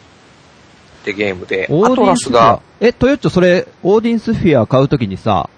[1.03, 2.41] てゲームで、オーデアトィンスフィア？
[2.41, 2.61] ラスが、。
[2.79, 5.49] え、トヨッチョそれ、オーディンスフィア買うときにさ、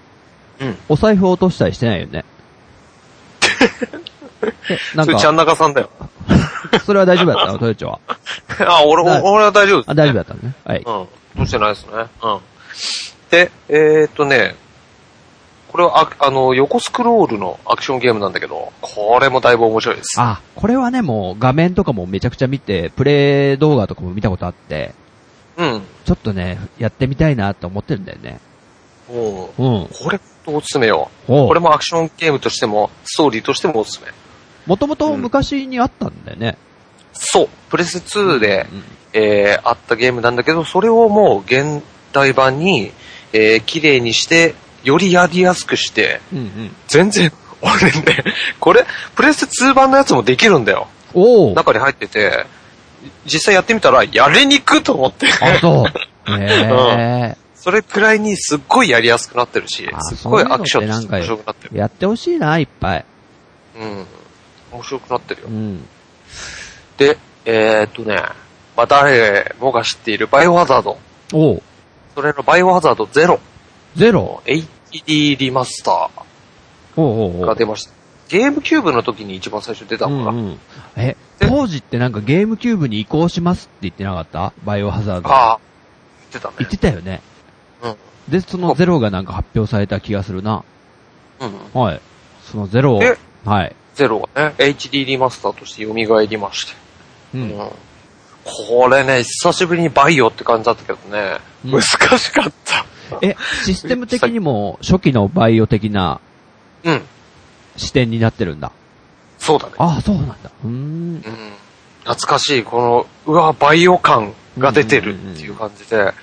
[0.60, 0.78] うん。
[0.90, 2.26] お財布落としたりしてないよね。
[4.70, 5.90] え、なんそれちゃんか、なかさんだよ。
[6.86, 7.58] それは大丈夫だったの？
[7.60, 8.00] トヨッチョは。
[8.68, 10.56] あ、俺、はい俺は大丈夫です、あ、大丈夫だったのね。
[10.64, 10.78] はい。
[10.78, 10.84] うん。
[10.84, 11.08] ど
[11.44, 11.92] うしてないですね。
[12.22, 12.40] うん。
[13.30, 14.56] で、えーっとね、
[15.72, 20.16] これはあ、あの、横スクロールのアクションゲームなんだけど、これもだいぶ面白いです。
[20.20, 24.94] あ、これはね、もう画面とかもめちゃくちゃ見て、プレイ動画とかも見たことあって、
[25.58, 25.82] うん。
[26.06, 28.40] ちょっとね、やってみたいなと思ってるんだよね。
[29.10, 29.88] もう、うん。
[29.88, 31.10] これ、おすすめよ。
[31.28, 34.12] おこれもアクションゲームとしても、ストーリーとしてもおすすめ。
[34.66, 36.58] もともと昔にあったんだよね。
[37.14, 37.50] そう。
[37.70, 38.84] プレス2で、うん
[39.14, 41.82] えー、あったゲームなんだけど、それをもう現
[42.12, 42.92] 代版に、
[43.32, 46.76] えー、綺麗にして、よりやりやすくして、うんうん。
[46.88, 47.32] 全然、
[47.62, 48.24] 俺ね、
[48.60, 48.86] これ、
[49.16, 50.88] プレス2版のやつもできるんだよ。
[51.14, 51.54] おお。
[51.54, 52.46] 中に入ってて、
[53.26, 55.28] 実際やってみたら、やりにくと思って。
[55.28, 55.86] あ、そう。
[56.38, 57.45] へえ。
[57.66, 61.76] それくらいにすっごいやりやすくなってるしあ、すっごいアクションとして面白くなってる。
[61.76, 63.06] やってほしいな、いっぱい。
[63.80, 64.06] うん。
[64.72, 65.52] 面白くなってるよう。
[65.52, 65.84] ん。
[66.98, 68.18] で、えー、っとね、
[68.78, 71.00] まあ、誰もが知っているバイオハザード。
[71.34, 71.64] おう
[72.14, 73.40] それのバイオハザードゼロ
[73.96, 77.92] ゼロ？HD リマスターが出ました。
[78.30, 80.38] ゲームキューブの時に一番最初出たのかな。
[80.38, 80.60] うんうん。
[80.98, 84.54] え、で当時ってなんかゲームキューブに移行しますって言ってなかった？
[84.64, 85.30] バイオハザード。
[85.30, 85.60] ああ、
[86.20, 86.56] 言ってたね。
[86.60, 87.22] 言ってたよね。
[87.86, 88.32] うん。
[88.32, 90.64] で、そのゼロがなんか発表された気がするな。
[91.40, 91.82] うん。
[91.82, 92.02] はい。
[92.44, 93.00] そのゼロを。
[93.00, 93.76] ではい。
[93.94, 96.74] ゼロがね、HD リマスターとして蘇りまして。
[97.34, 97.38] う。
[97.38, 97.72] うんん。
[98.44, 101.98] これね、久しぶりにバイオって感じだったけどね、うん難し
[102.32, 102.86] かった。
[103.22, 106.20] え、システム的にも初期のバイオ的な
[106.84, 107.02] うん。
[107.78, 108.72] 視点になってるんだ。
[109.40, 109.74] そうだね。
[109.78, 110.36] ああ、そうなんだ。
[110.64, 110.72] うーん。
[110.72, 111.24] うん。
[112.02, 116.14] 懐かしい、この、うわ、バイオ感が出てるっていう感じで、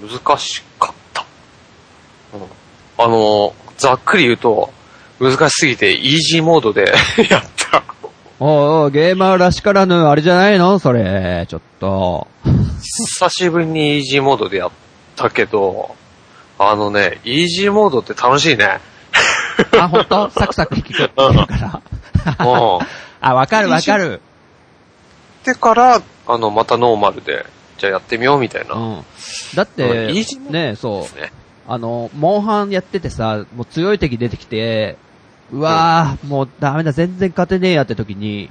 [0.00, 0.65] 難しかった。
[0.65, 0.65] うん。
[2.98, 4.72] あの、ざっくり言うと、
[5.20, 6.92] 難しすぎて、イージーモードで
[7.30, 7.82] やった。
[8.38, 8.48] おい
[8.84, 10.78] おい、ゲーマーらしからぬ、あれじゃないの？
[10.78, 12.26] それ、ちょっと。
[12.82, 14.70] 久しぶりにイージーモードでやっ
[15.16, 15.94] たけど、
[16.58, 18.80] あのね、イージーモードって楽しいね。
[19.78, 20.30] あ、ほんと？
[20.30, 22.46] サクサク引き込んでるから。
[22.46, 22.86] うん。
[23.20, 24.20] あ、わかるわかる。
[25.44, 27.46] でから、あの、またノーマルで、
[27.78, 28.74] じゃあやってみようみたいな。
[28.74, 29.04] うん。
[29.54, 30.12] だって
[30.50, 31.18] ねそう。
[31.68, 34.96] あの、モンハンやっててさ、もう強い敵出てきて、
[35.52, 38.50] うわー、もうダメだ、全然勝てねえやって時に、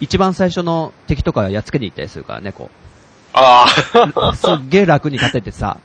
[0.00, 2.70] 一番最初の敵とかやっつけに行ったりするからね、こ
[3.32, 3.66] あ
[4.32, 4.36] う。
[4.36, 5.78] すっげえ楽に勝ててさ、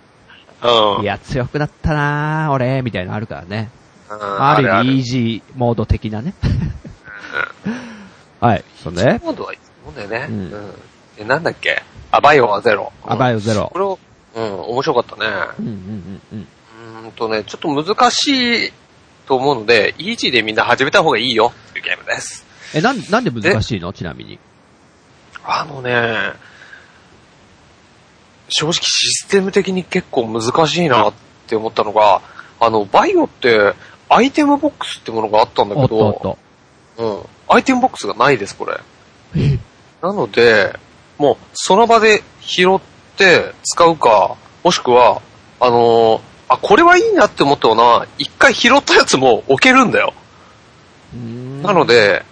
[0.61, 0.95] あ。
[0.97, 1.03] うん。
[1.03, 3.69] いや、強くなったなー、俺、みたいなのあるからね。
[4.09, 6.33] うんある意味、イージーモード的なね。
[8.39, 10.27] はい、そんで、モードはいいもんだよね。
[10.29, 10.73] ううんん。
[11.17, 11.83] え、なんだっけ？
[12.11, 12.91] あ、バイオはゼロ。
[13.05, 13.77] アバイオゼロこ。
[13.77, 13.99] れを、
[14.35, 15.25] うん、面白かったね。
[15.59, 16.47] うんうんうんうん。
[17.01, 18.73] うーんとね、ちょっと難しい
[19.27, 22.45] と思うので、イージーでみんな始めた方がいいよっていうゲームです。
[22.73, 23.91] え、なん、なんで難しいの？
[23.93, 24.37] ちなみに。
[25.43, 26.33] あのね、
[28.49, 31.13] 正直システム的に結構難しいなっ
[31.47, 32.21] て思ったのが、
[32.59, 33.73] あの、バイオって、
[34.09, 36.37] アイテムボックスってものがあったんだおけど。
[36.97, 37.23] うん。
[37.47, 38.79] アイテムボックスがないです、これ。
[39.35, 39.57] え？
[40.01, 40.77] なので、
[41.17, 42.79] もう、その場で拾っ
[43.19, 45.21] て使うか、もしくは、
[45.59, 50.13] あのーあ、これはいいなって思ったのは、一回拾ったやつも置けるんだよ。
[51.61, 52.25] なの、で、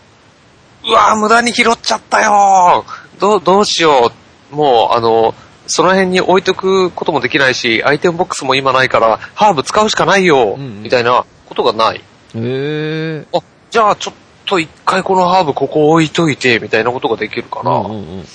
[0.83, 2.83] うわ無駄に拾っちゃったよ
[3.19, 4.11] どう、どうしよ
[4.51, 4.55] う。
[4.55, 5.35] もう、あの、
[5.67, 11.97] その辺に置いとくこともできないし、アイテムボックスも今ないから、ハーブ使うしかないよ、うんうんみたいなことがない。
[11.97, 12.01] へ
[12.35, 13.25] え。
[13.33, 14.13] あ、じゃあちょっ
[14.45, 18.25] と一回このハーブここ置いといて、みたいなことができるから、うんうんうん。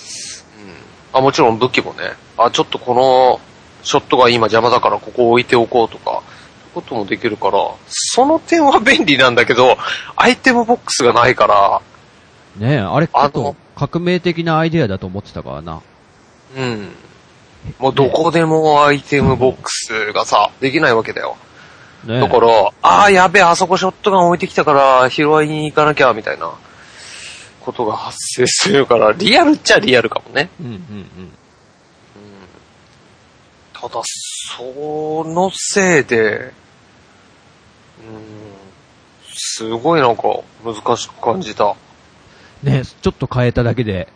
[1.12, 3.40] あ、もちろん武器もね、あ、ちょっとこの
[3.82, 6.22] ショットが今邪魔だからここ置いておこうとか、
[6.74, 7.58] こともできるから、
[7.88, 9.76] その点は便利なんだけど、
[10.16, 11.80] アイテムボックスがないから、
[12.56, 15.80] ねえ、あれ、あと革命的なアイデアだと思ってたからな。
[16.56, 16.88] うん。
[17.78, 21.36] もうどこでもアイテムボックスがさ、できないわけだよ。
[22.04, 22.20] ねえ。
[22.20, 26.50] だから、ああ、やべえ、あそこショットガン置いてきたから、拾いに行かなきゃ、みたいな、
[27.64, 30.50] ことが発生するから、リアルっちゃリアルかもね。
[30.60, 31.06] うんうんうん。
[33.72, 36.52] ただ、そのせいで、うん、
[39.34, 40.22] すごいなんか
[40.64, 41.74] 難しく感じた。
[42.62, 44.08] ねえ、ちょっと変えただけで、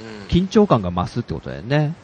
[0.00, 0.26] うん。
[0.28, 1.94] 緊張感が増すってことだよね。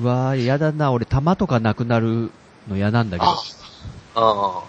[0.00, 0.90] うわー、嫌だな。
[0.92, 2.30] 俺、弾とかなくなる
[2.68, 3.30] の嫌なんだけど。
[3.30, 3.34] あ
[4.14, 4.62] ああ。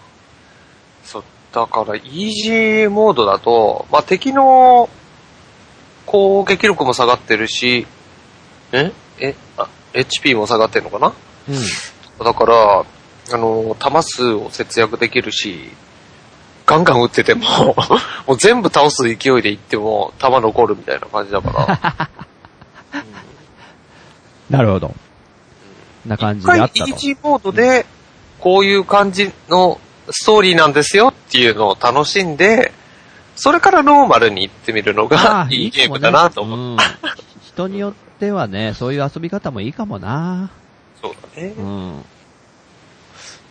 [1.04, 1.24] そう、
[1.54, 4.90] だから、イージーモードだと、まあ、敵の
[6.08, 7.86] 攻撃力も下がってるし、
[8.72, 8.92] え？
[9.20, 9.36] え？
[9.58, 11.14] あ、HP も下がってるのかな？
[11.50, 12.26] うん。
[12.26, 12.80] だから、
[13.32, 15.70] あの、弾数を節約できるし、
[16.66, 17.76] ガンガン撃ってても、
[18.26, 22.10] もう全部倒す勢いでいっても、弾残るみたいな感じだから。
[24.50, 24.96] なるほど。
[26.06, 26.92] な感じであったと。
[26.92, 27.86] ージーモードで、
[28.40, 29.80] こういう感じの
[30.10, 32.72] ストーリーなんですよっていうのを楽しんで、
[33.36, 36.60] それからノーマルに行ってみるのあがあいいゲームだなと思う。
[36.72, 36.78] うん。
[37.42, 40.52] 人によってはね、そういう遊び方もいいかもな。
[41.02, 41.62] そうだねう。
[41.62, 42.06] ん。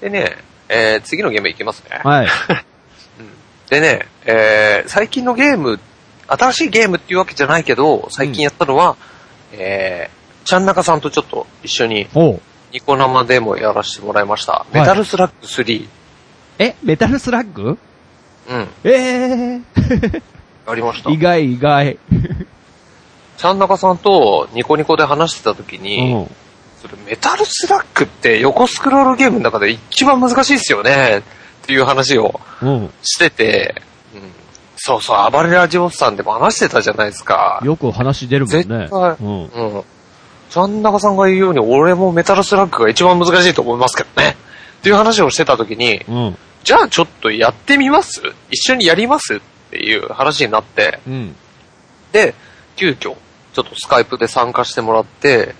[0.01, 0.37] でね、
[0.69, 2.01] えー、次のゲームいきますね。
[2.03, 2.29] はい。
[3.71, 5.81] でね、えー、最近のゲーム、
[6.27, 8.97] 新しいゲームっていうわけじゃないけど、最近やったのは、
[9.53, 12.09] えー、ちゃんなかさんとちょっと一緒に。
[12.73, 14.65] ニコ生でもやらせてもらいました。
[14.73, 16.02] いメタルスラッグ3。
[16.59, 17.79] え、メタルスラッグ？
[18.49, 20.23] うん、ええー。
[20.69, 21.11] やりました。
[21.11, 21.99] 意外意外。
[23.37, 26.31] ちゃんなかさんとニコニコで話してた時うに、ん。
[26.81, 31.23] それメタルスラッグって横スクロールゲームの中で一番難しいですよねっ
[31.67, 32.91] ていう話をうん。
[33.03, 33.83] してて、
[34.15, 34.23] うん、
[34.77, 37.61] そうそう、暴れラジオさんでも話してたじゃないですか。
[37.65, 38.59] よく話出るもんね。
[38.59, 39.45] 絶対うん。
[39.45, 39.83] うん。
[40.51, 44.37] ちゃんなかさんが言うように、俺もメタルスラッグが一番難しいと思いますけどね。
[44.83, 46.37] っていう話をしてた時に、うん。
[46.65, 48.21] じゃあちょっとやってみます？
[48.51, 49.37] 一緒にやります？
[49.37, 51.37] っていう話になって、うん。
[52.11, 52.35] で、
[52.75, 55.55] 急遽、ちょっとスカイプで参加してもらって、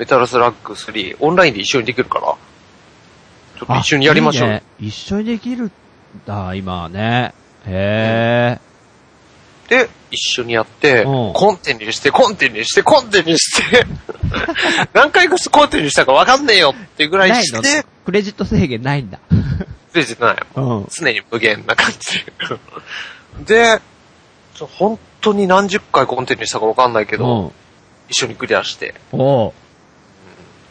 [0.00, 2.26] メタルスラッグ3、オンラインで一緒にできるから、
[3.58, 4.48] ちょっと一緒にやりましょう。
[4.48, 5.72] いいね、一緒にできるん
[6.26, 7.32] だ、今はね。
[7.66, 8.58] へ
[9.68, 13.86] で、一緒にやって、うんコンテにして、コンテにして、コンテにして、
[14.94, 17.18] 何回かコンテにしたか分かんねえよっていうぐー。
[17.20, 19.18] らいして、クレジット制限ないんだ。
[19.92, 20.36] クレジットない。
[20.56, 20.88] うん。
[20.90, 22.24] 常に無限な感じ
[23.44, 23.80] で。
[24.78, 27.52] 本当に何十回コンテにしたか分かんないけど、うん。
[28.08, 29.52] 一緒にクリアして、ど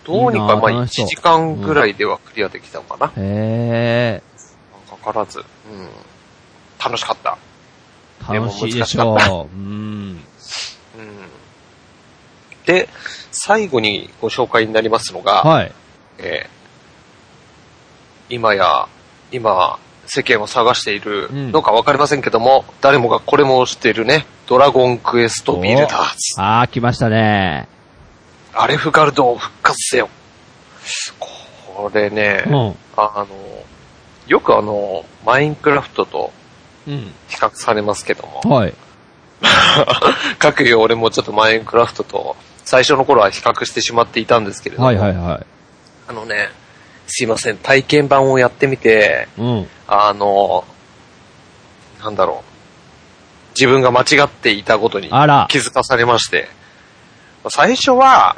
[0.08, 3.12] うにかまあ1いいな楽しそう時間ぐらいではクリアできたのかな。
[3.18, 4.22] へ
[4.90, 5.46] かからず、うん。
[6.84, 7.38] 楽しかった。
[8.28, 8.34] ー。
[8.34, 9.58] 楽しいでしょう。
[9.58, 9.64] うん。
[9.64, 10.20] うん。
[12.66, 12.90] で、
[13.32, 15.72] 最後にご紹介になりますのが、はい。
[16.20, 16.64] えー
[18.30, 18.88] 今や、
[19.32, 26.42] 今、世間を探しているのかわかりませんけども、誰もがこれも知っているね、ドラゴンクエストビルダーズ。
[26.42, 27.68] あー、来ましたね。
[28.54, 30.10] アレフガルドを復活せよ。
[31.20, 32.54] これね、うん。
[32.98, 33.28] あの、
[34.28, 36.43] よくあの、マインクラフトとうん。
[36.86, 38.74] 比較されますけども、はい。
[40.40, 45.46] 各よ俺もちょっとマインクラフトと最初の頃は比較してしまっていたんですけれども、はいはいはい。
[46.08, 46.50] あのね、
[47.08, 49.68] すいません、体験版をやってみて、うん。
[49.88, 50.66] あの、
[52.04, 55.48] なんだろう、自分が間違っていたことにあら。
[55.50, 56.50] 気づかされまして、
[57.50, 58.38] 最初は、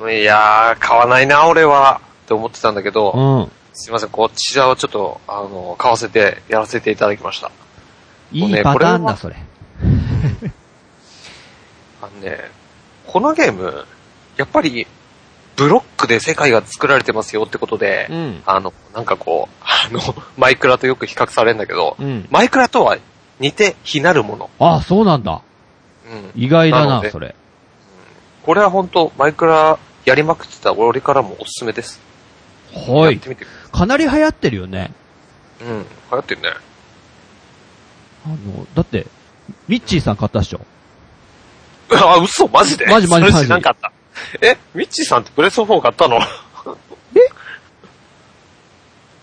[0.00, 3.52] いやー、買わないな、俺は、って思ってたんだけど、うん。
[3.80, 7.50] すいません、こちらをちょっと、あの、買わせて、やらせていただきました。
[8.30, 9.36] いいパターンだ、それ。
[12.02, 12.38] あのね、
[13.06, 13.86] このゲーム、
[14.36, 14.86] やっぱり、
[15.56, 18.42] ブロックで世界が作られてますよってことで、うん。
[18.44, 20.00] あの、なんかこう、あの、
[20.36, 22.28] マイクラとよく比較されるんだけど、うん。
[22.30, 22.98] マイクラとは
[23.38, 24.50] 似て非なるもの。
[24.58, 25.40] あ、そうなんだ。
[26.10, 26.42] うん。
[26.42, 27.34] 意外だな、なそれ。
[28.42, 32.09] これは本当マイクラやりまくってた俺からもおすすめです。
[32.74, 33.20] はい。
[33.72, 34.92] かなり流行ってるよね。
[35.60, 35.68] うん。
[35.68, 36.50] 流行ってるね。
[38.26, 39.06] あの、だって、
[39.68, 40.60] ミッチーさん買ったっしょ？
[41.94, 42.86] あ、嘘マジで？
[42.86, 43.92] マジマジマジそれ知らんかった。
[44.40, 46.18] え、ミッチーさんってプレステ4買ったの？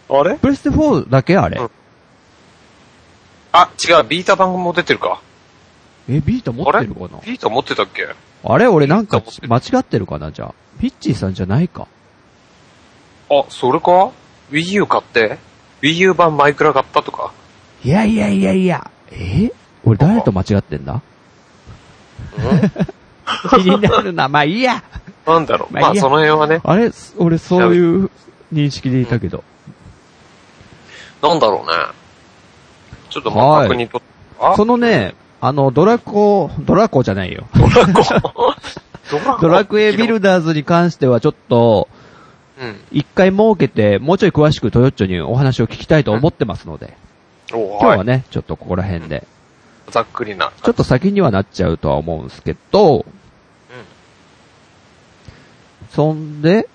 [0.10, 0.36] あれ？
[0.38, 1.70] プレステ4だけあれ、うん
[3.54, 5.22] あ、違う、ビータ版も出てるか。
[6.10, 7.08] え、ビータ持ってるかな？
[7.26, 8.08] ビータ持ってたっけ？
[8.44, 8.68] あれ？
[8.68, 10.32] 俺なんか間違ってるかな？
[10.32, 10.54] じゃあ。
[10.80, 11.88] ミッチーさんじゃないか。
[13.30, 14.12] あ、それか
[14.52, 15.38] ?Wii U 買って、
[15.82, 17.32] Wii U 版マイクラ買ったとか？
[17.84, 18.90] いやいやいやいや。
[19.12, 19.52] え？
[19.84, 21.02] 俺誰と間違ってんだ？
[23.50, 24.28] 気になるな。
[24.30, 24.84] まあいいや。
[25.26, 25.74] なんだろう。
[25.74, 26.92] まあまあその辺はね、あれ？
[27.18, 28.10] 俺そういう
[28.54, 29.44] 認識でいたけど。
[31.22, 31.74] なんだろうね。
[33.10, 34.02] ちょっとまあはい確認と、
[34.40, 34.56] あ？
[34.56, 37.48] そのね、あの、ドラコ、ドラコじゃないよ。
[37.54, 38.54] ドラコ？
[39.42, 41.88] ドラクエビルダーズに関してはちょっと、
[42.60, 42.80] うん。
[42.92, 46.98] 一回設けて、もうちょい詳しくトヨッチョにお話を聞きたいと思ってますので、
[47.54, 49.28] お今日はね、ちょっとここら辺で、
[49.92, 50.52] ざっくりな。
[50.64, 53.06] ちょっと先にはなっちゃうとは思うんですけど、
[55.92, 56.68] そんで、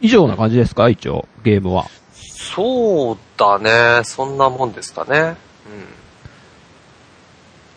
[0.00, 0.88] 以上な感じですか？
[0.88, 1.86] 一応、ゲームは。
[2.12, 4.04] そうだね。
[4.04, 5.36] そんなもんですかね。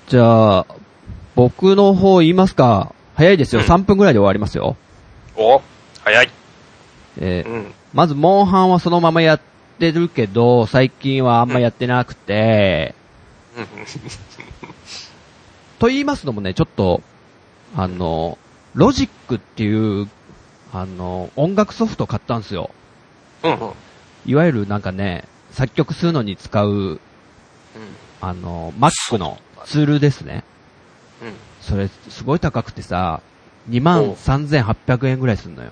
[0.07, 0.65] じゃあ、
[1.35, 2.93] 僕の方言いますか？
[3.15, 3.61] 早いですよ。
[3.61, 4.75] うん3分ぐらいで終わりますよ。
[5.37, 5.43] うん。
[5.43, 5.61] お
[6.03, 6.29] 早い。
[7.19, 7.73] えーうん。
[7.93, 9.41] まず、モンハンはそのままやっ
[9.79, 13.65] てるけど、最近はあんまやってなくて、うん
[15.79, 17.01] と言いますのもね、ちょっと、
[17.75, 18.37] あの、
[18.75, 20.07] ロジックっていう、
[20.71, 22.69] あの、音楽ソフト買ったんですよ。
[23.43, 23.51] うん。
[23.51, 23.73] うん。
[24.25, 26.99] いわゆるなんかね、作曲するのに使う、うん。
[28.21, 30.43] あの、Mac のツールですね。
[31.21, 31.33] うん。
[31.61, 33.21] それ、すごい高くてさ、
[33.69, 35.71] 2万おう3800円ぐらいすんのよ。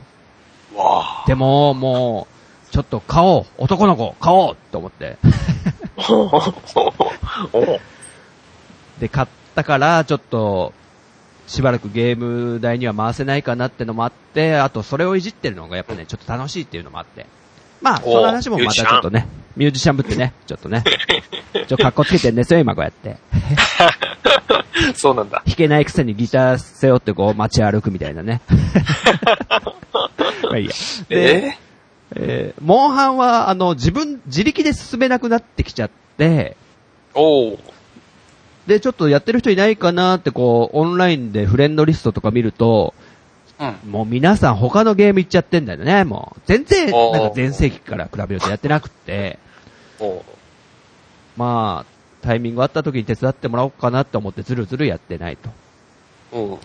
[1.28, 2.28] でも、も
[2.70, 5.18] う、ちょっと買おう男の子買おうと思って。
[7.54, 7.80] お
[9.00, 10.74] で、買ったから、ちょっと、
[11.48, 17.26] しばらくゲーム台には回せないかなってのもあって、あとそれをいじってるのがやっぱね、ちょっと楽しいっていうのもあって。
[17.82, 20.84] まあ、その話もまたちょっとね、ミュージシャンぶってね、ちょっとね。
[21.68, 23.18] ちょ、格好つけてんですよ、今こうやって。
[24.96, 25.42] そうなんだ。
[25.46, 28.42] 弾けないくせにギター背負ってこう街歩くみたいなね。
[30.44, 30.72] まあいいや。
[31.10, 31.58] で、え
[32.16, 36.58] えーモンハンは、あの、自分、自力で進めなくなってきちゃって、
[37.14, 37.60] おう。
[38.66, 42.94] で、ちょっとやってる人いないかなってこう、オンラインでフレンドリストとか見ると、
[43.60, 43.92] うん。
[43.92, 46.42] もう皆さん他のゲーム行っちゃってんだよね、もう。
[46.46, 49.38] 全然、なんか前世紀から比べるとやってなくって。
[51.36, 55.50] まあ、タイミングあった時に手伝ってもらおうかなって思ってずるずるやってないと。
[56.32, 56.58] うん。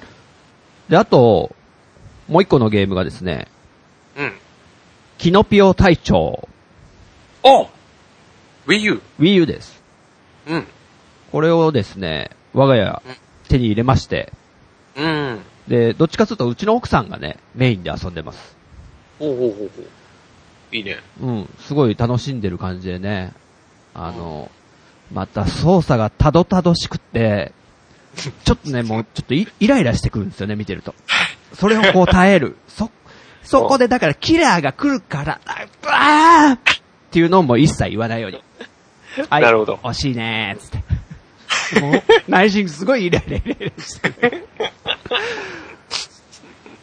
[0.88, 1.54] で、あと、
[2.28, 3.48] もう一個のゲームがですね、
[4.16, 4.32] うん。
[5.18, 6.48] キノピオ隊長、
[7.42, 7.68] お
[8.66, 9.02] !Wii U。
[9.18, 9.82] Wii U です。
[10.46, 10.66] うん。
[11.32, 14.32] これをですね、我が家うん手に入れまして、
[14.96, 15.40] うん。
[15.68, 18.56] で、どっちかというとうちの奥さんがね、メインで遊んでます。
[19.20, 19.70] おうおうおうおう
[20.72, 20.98] いいね。
[21.20, 23.32] うん、すごい楽しんでる感じでね、
[23.94, 24.50] あの、
[25.12, 27.52] また操作がたどたどしくって、
[28.16, 30.94] ちょっとね、もうちょっとイイライラしてくるんですよね、見てると。
[31.54, 32.56] それをこう耐える。
[32.68, 32.90] そ、
[33.42, 36.80] そこでだからキラーが来るから、ああーっ
[37.10, 38.42] ていうのも一切言わないように。
[39.30, 41.80] は いなるほど惜しいねーつって。
[41.80, 44.48] もう、内心すごいイライライライラしてる。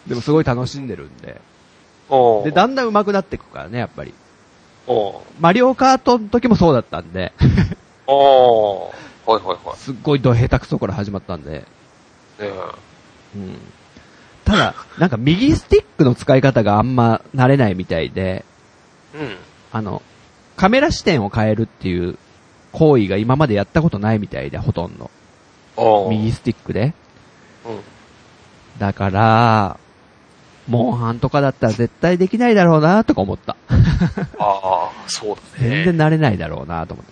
[0.08, 1.40] でもすごい楽しんでるんで。
[2.10, 4.14] おうで、だんだん上手くなっていくからね、やっぱり。
[4.88, 7.34] おうマリオカートの時もそうだったんで、
[8.08, 11.54] おうはいはいはすっごいど下手くそから始まったんで、い。
[11.54, 11.64] ね
[12.42, 12.52] え
[13.36, 13.58] うん。
[14.52, 18.44] ただ、なんか右スティックの使い方があんま慣れないみたいで、
[19.14, 19.38] うん。
[19.72, 20.02] あの、
[20.58, 22.18] カメラ視点を変えるっていう
[22.74, 25.10] 行為が今までやったことないみたいで、ほとんど。
[26.10, 26.94] 右スティックで。
[27.66, 27.80] うん。
[28.78, 29.80] だから、
[30.68, 33.56] モンハンとかだったら絶対できないだろうなとか思った。
[34.38, 35.84] ああ、そうだね。
[35.86, 37.12] 全然慣れないだろうなと思って。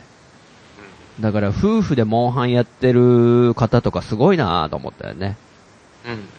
[1.19, 5.37] だから夫婦でモンハンやってる方とかすごいなと思ったよね。
[6.05, 6.38] うん。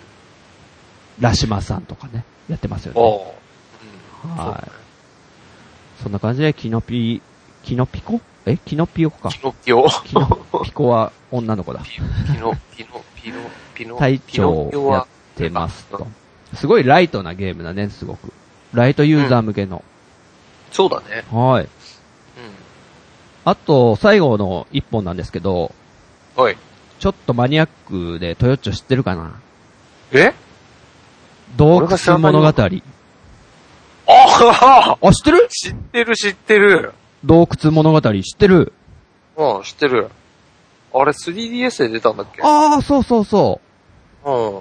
[1.20, 1.24] うん。
[1.24, 3.00] ラシマさんとかね、やってますよね。
[4.36, 6.02] はい。
[6.02, 7.22] そんな感じで、キノピ、
[7.62, 8.20] キノピコ？
[8.46, 8.56] え？
[8.56, 9.28] キノピオか。
[9.28, 9.86] キノピオ。
[10.04, 11.80] キノピコは女の子だ。
[11.80, 12.00] ピ
[12.38, 13.38] ノ、ピノ、ピノ、
[13.74, 15.06] ピノ、隊長やっ
[15.36, 16.06] てますと。
[16.54, 18.32] すごいライトなゲームだね、すごく。
[18.72, 19.84] ライトユーザー向けの。
[20.72, 21.24] そうだね。
[21.30, 21.68] はい。
[23.44, 25.72] あと、最後の一本なんですけど、
[26.36, 26.44] うん。
[26.44, 26.56] はい。
[26.98, 29.40] ちょっとマニアックでトヨッチョ知ってるかな？
[30.12, 30.34] え？
[31.56, 32.46] 洞窟物語。
[32.46, 32.52] あ
[34.12, 35.48] ああ、知ってる？
[35.48, 36.92] 知ってる知ってる。
[37.24, 38.72] 洞窟物語知ってる？
[39.36, 40.10] うん、知ってる。
[40.92, 42.42] あれ 3DS で出たんだっけ？
[42.42, 43.60] ああ、そうそうそ
[44.24, 44.30] う。
[44.30, 44.60] うん。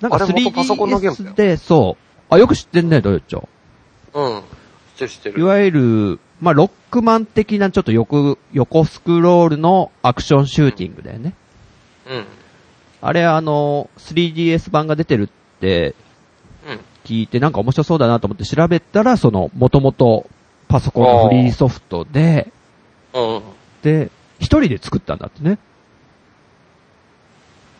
[0.00, 2.34] なんかあれ元パソコンのゲームだよ 3DS で、そう。
[2.34, 3.48] あ、よく知ってんね、ドヨッチョ。
[4.14, 4.42] うん。
[4.42, 4.44] 知っ
[4.98, 5.40] てる知ってる。
[5.40, 11.34] いわゆる、まあ、ロックマン的なちょっと横、横スクロールのアクションシューティングだよね。
[12.08, 12.24] うん。
[13.00, 15.28] あれ、あの、3DS 版が出てる。
[17.04, 20.26] 聞いて、なんか面白そうだなと思って調べたら、その、もともと
[20.68, 22.52] パソコンのフリーソフトで、
[23.12, 23.42] うん。
[23.82, 25.58] で、一人で作ったんだってね。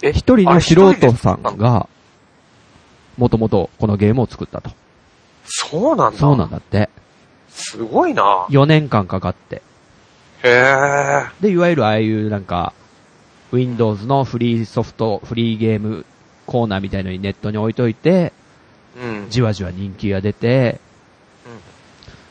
[0.03, 1.43] え一人の素人さん。
[1.43, 1.89] が、
[3.17, 4.71] もともとこのゲームを作ったと。
[5.45, 6.19] そうなんだ。
[6.19, 6.91] そうなんだって。
[7.49, 8.47] すごいな。
[8.51, 9.63] 4年間かかって。
[10.43, 11.25] へえ。
[11.41, 12.73] で、いわゆるああいうなんか、
[13.53, 16.05] Windows のフリーソフト、フリーゲーム
[16.47, 18.33] コーナーみたいのにネットに置いといて、
[18.97, 19.31] うん。
[19.31, 20.81] じわじわ人気が出て、
[21.47, 21.73] うん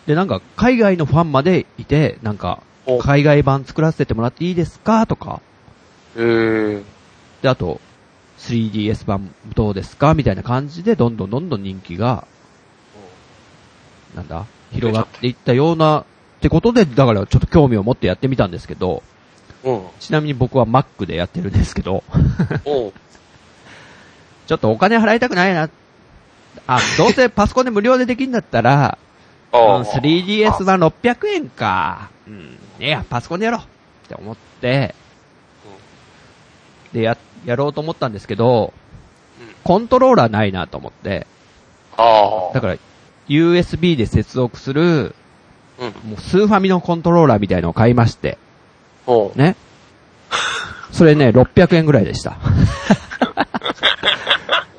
[0.06, 5.42] で、なんか海外のファンまでいて、なんか、お海外版作らせてもらっていいですかとか。
[7.42, 7.80] で、あと、
[8.40, 12.26] 3DS 版どうですかみたいな感じで、どんどんどんどん人気が、
[14.16, 16.04] なんだ広がっていったような、っ
[16.42, 19.04] てことで、だからちょっと興味を持ってやってみたんですけど、
[19.64, 19.82] うん。
[20.00, 22.04] ちなみに僕は Mac でやってるんですけど。
[24.52, 25.70] ちょっとお金払いたくないな。
[26.68, 28.98] あ、 どうせパソコンで無料でできるんだったら、
[29.54, 29.86] あうんあ。
[29.86, 32.10] 3DS 版600円か。
[32.28, 32.58] うん。
[32.78, 33.64] いや、パソコンでやろうっ
[34.10, 34.94] て思って、
[36.92, 38.74] で、や、やろうと思ったんですけど、
[39.40, 41.28] うんコントローラーないなと思って。
[42.54, 42.76] だから、
[43.30, 45.16] USB で接続する、
[45.80, 46.10] うん。
[46.10, 48.38] もうスーファミのコントローラーみたいのを買いまして。
[49.36, 49.56] ね。
[50.92, 52.36] それね、600円ぐらいでした。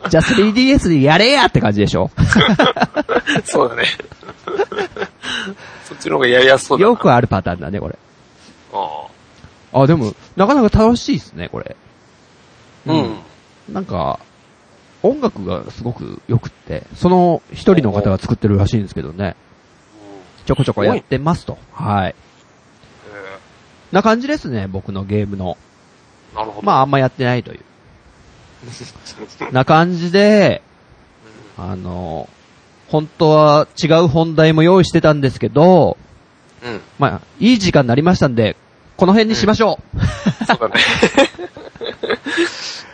[0.08, 2.10] じゃあ 3DS でやれやって感じでしょ？
[3.44, 3.84] そうだね。
[5.84, 6.90] そっちの方がやりやすそうだな。
[6.90, 7.98] よくあるパターンだね、これ。
[8.72, 11.76] ああ、でも、なかなか楽しいですね、これ。
[12.88, 12.92] あ。
[12.92, 13.18] うん。
[13.68, 14.18] なんか、
[15.02, 19.36] 音楽がすごく良くって、その一人の方が作ってるらしいんですけどね、
[20.46, 21.58] ちょこちょこやってますと。
[21.72, 22.14] はい。
[23.12, 23.38] え
[23.90, 25.56] な感じですね、僕のゲームの。
[26.34, 26.66] ーなるほど。
[26.66, 27.60] まあ、あんまやってないという。
[29.52, 30.62] な感じで、
[31.58, 32.28] あの、
[32.88, 35.96] 本当は違う本題も用意してたんですけど、
[36.62, 36.80] うん。
[36.98, 38.56] まあ、いい時間になりましたんで、
[38.96, 39.80] この辺にしましょ
[40.46, 40.74] そうだね。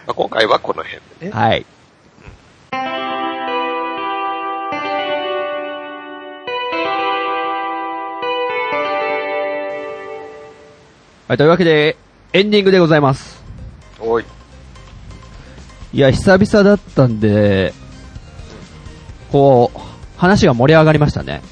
[0.06, 1.24] まあ今回はこの辺でう。
[1.26, 1.30] ね。
[1.30, 1.66] はい。
[11.28, 11.98] はい、というわけで、
[12.32, 13.44] エンディングでございます。
[14.00, 14.24] おい。
[15.92, 17.72] いや、久々だったんで、
[19.32, 19.78] こう、
[20.18, 21.42] 話が盛り上がりましたね。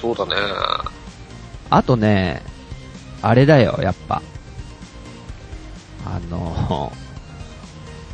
[0.00, 0.34] そうだね。
[1.70, 2.42] あとね、
[3.22, 4.22] あれだよ、やっぱ。
[6.04, 6.92] あの、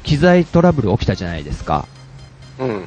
[0.04, 1.86] 機材トラブル起きたじゃないですか。
[2.58, 2.84] うん。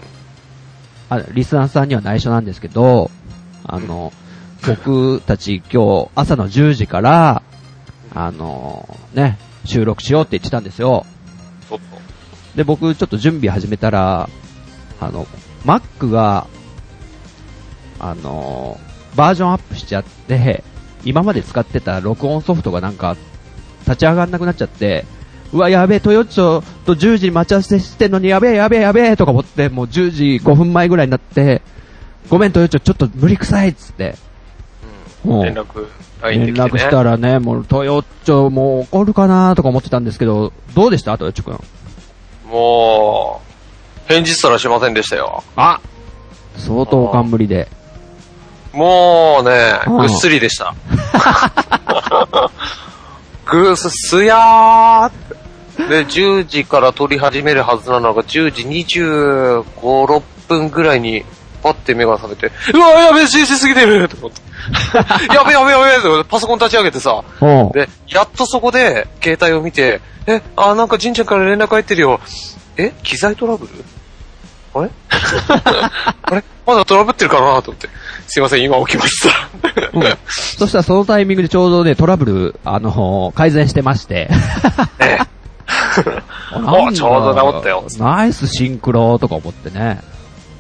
[1.10, 3.12] あリスナーさんには内緒なんですけど、
[3.66, 4.14] あの、
[4.66, 7.44] 僕たち今日朝の10時から、
[8.16, 11.06] あの、ね、収録しようって言ってたんですよ。
[12.56, 14.30] で、僕ちょっと準備始めたら、
[15.00, 15.26] あの、
[15.66, 16.48] Mac が、
[18.00, 18.80] あの、
[19.16, 20.64] バージョンアップしちゃって、
[21.06, 23.16] 今まで使ってた録音ソフトがなんか、
[23.86, 25.06] 立ち上がんなくなっちゃって、
[25.52, 31.62] うわ、やべえ、トヨッチョと10時に待ち合わせしてんのに、やべえ、やべえ、やべえ、とか思って、もう10時5分前ぐらいになって、
[32.30, 34.16] ごめん、トヨッチョ、ちょっと無理くさいっつって、
[35.24, 35.30] と。
[35.30, 35.36] うん。
[35.36, 35.88] もう連絡、
[36.24, 36.54] で連。
[36.56, 41.18] 絡したらね、もうトヨッチョもう怒るかなとか思ってたんですけど、どうでした？
[41.18, 41.60] トヨッチョくん。
[42.54, 43.42] も
[44.08, 45.44] う、返事すらしませんでしたよ。
[45.56, 45.80] あ
[46.56, 47.68] 相当冠で。
[48.72, 50.76] もうね、うんぐっすりでした。
[53.46, 61.26] ぐっす、すやーってで、10時から撮り始めるはずなのが、10時25、6分ぐらいに、
[61.64, 64.53] パッて目が覚めて、うわやべえ、ししすぎてると思って。
[65.34, 67.24] やべえやべえやべってパソコン立ち上げてさ、
[67.74, 72.20] で、やっとそこで、携帯を見て、え、あ、なんかじんちゃんから連絡入ってるよ。
[72.78, 73.72] え機材トラブル？
[74.74, 74.90] あれ？
[76.24, 76.44] あれ？
[76.66, 77.90] まだトラブってるかなと思って。
[78.28, 79.50] すいません、今起きました。
[79.94, 80.18] うん。
[80.30, 84.30] そしたらそのタイミングでちょうどね、トラブル、あの改善してまして。
[85.00, 85.20] ね
[86.56, 87.86] おちょうど治ったよ。
[88.00, 90.02] ナイスシンクロとか思ってね。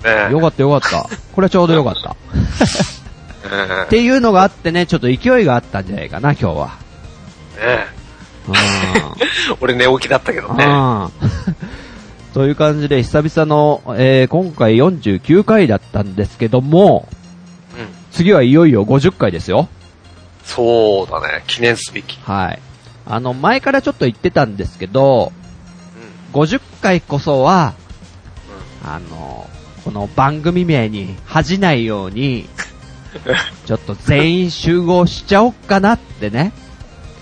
[0.03, 1.07] ねよかったよかった。
[1.33, 2.15] これはちょうどよかった。
[3.49, 6.67] ねっていうのがあってね、ちょっと勢いがあったんじゃないかな、今日は。
[7.57, 7.87] ね
[8.47, 8.55] うん。
[9.61, 10.65] 俺寝起きだったけどね。
[10.65, 11.09] うん。
[12.33, 17.07] という感じで、久々の、えー、今回49回だったんですけども、
[17.77, 17.87] うん。
[18.11, 19.67] 次はいよいよ50回ですよ。
[20.43, 21.43] そうだね。
[21.47, 22.19] 記念すべき。
[22.23, 22.59] はい。
[23.05, 25.31] あの、前からちょっと言ってたんですけど、
[26.33, 27.73] 50回こそは、
[28.83, 29.47] あの、
[29.83, 32.49] この番組名に恥じないように、
[33.65, 36.51] ちょっと全員集合しちゃおっかなってね、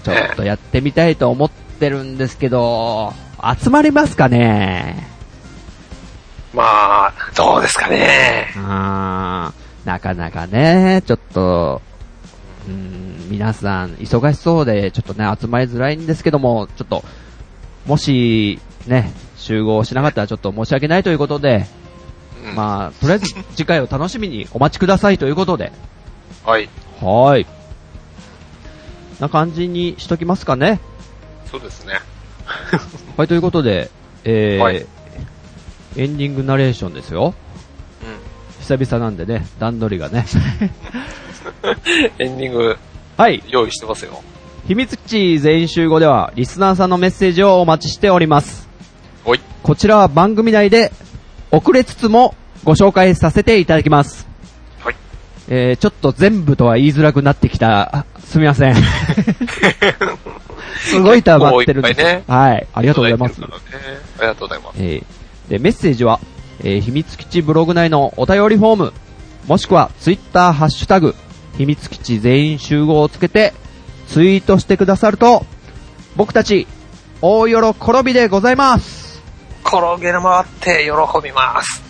[0.04, 3.14] ちょっとやってみたいと思ってるんですけど、
[3.60, 5.08] 集まりますかね？
[6.54, 6.64] ま
[7.08, 8.54] あ、どうですかね。
[8.58, 11.82] あーなかなかね、ちょっと、
[12.68, 17.04] うん、皆さん忙しそうで、ちょっとね、集まりづらいんですけども、ちょっと、
[17.88, 21.66] もし、ね、集合しなかったらちょっと申し訳ないということで、
[22.44, 25.72] うんまあ、とりあえず次回を楽しみにお待ちくださいということで、
[26.44, 26.70] はい。
[27.00, 27.46] はーい。
[29.20, 30.80] な感じにしときますかね。
[31.50, 32.00] そうですね。
[33.18, 33.92] はい、ということで、
[34.24, 34.86] えーはい
[35.98, 37.34] エンディングナレーションですよ。
[38.02, 40.22] う久々なんでね、段取りがね。
[40.22, 40.24] ん。
[42.18, 42.78] エンディング
[43.18, 43.44] はい。
[43.50, 44.22] 用意してますよ。
[44.68, 48.70] 秘密基地全員集合では、リスナーさんのメッセージをお待ちしております。
[49.26, 49.42] おい。
[49.64, 50.94] こちらは番組内で、
[51.52, 54.28] 遅れつつもご紹介させていただきます。
[54.80, 54.96] はい。
[55.50, 57.96] えー、ちょっと全部とは言いづらくなってきた。
[57.98, 58.76] あすみません。
[60.80, 62.68] すごい溜まってるんです結構いっはい。
[62.74, 63.46] ありがとうございますあ
[64.22, 64.76] りがとうございます。
[64.78, 65.04] えー
[65.50, 66.22] で、メッセージは、
[66.62, 68.94] えー秘密基地ブログ内のお便りフォーム、
[69.48, 71.14] もしくはツイッターハッシュタグ、
[71.58, 73.54] 秘密基地全員集合をつけて、
[74.08, 75.46] ツイートしてくださると、
[76.16, 76.68] 僕たち、
[77.22, 77.56] 大喜
[78.04, 79.01] びでございます。
[79.72, 81.82] 転げ回って喜びます。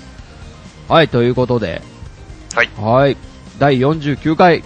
[0.88, 1.82] はい、ということで、
[2.54, 2.70] はい。
[2.78, 3.18] はい、
[3.58, 4.64] 第49回、うん。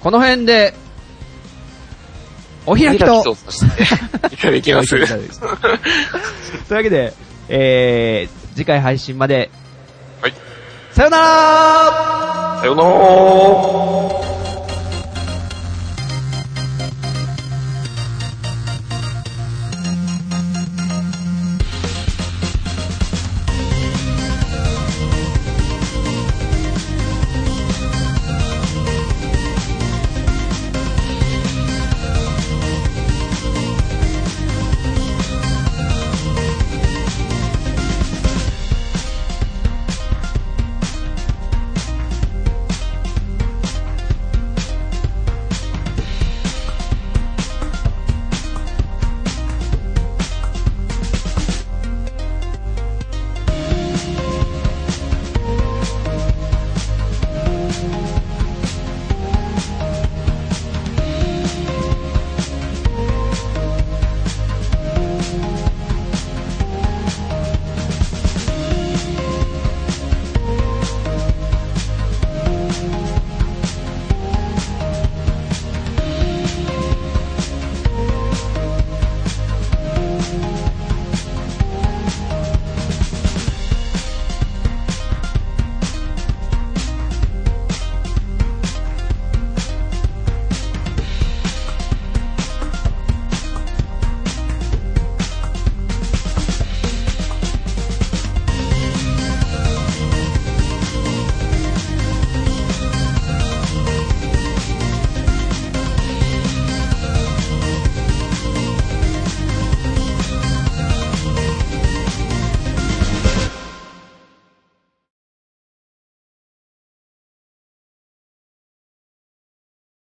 [0.00, 0.74] この辺で、
[2.66, 3.32] お開きと、開
[4.36, 4.90] きといただきます。
[4.90, 5.00] とい
[6.70, 7.14] うわけで、
[7.48, 9.50] えー、次回配信まで、
[10.20, 10.34] はい。
[10.92, 14.33] さよならさようなら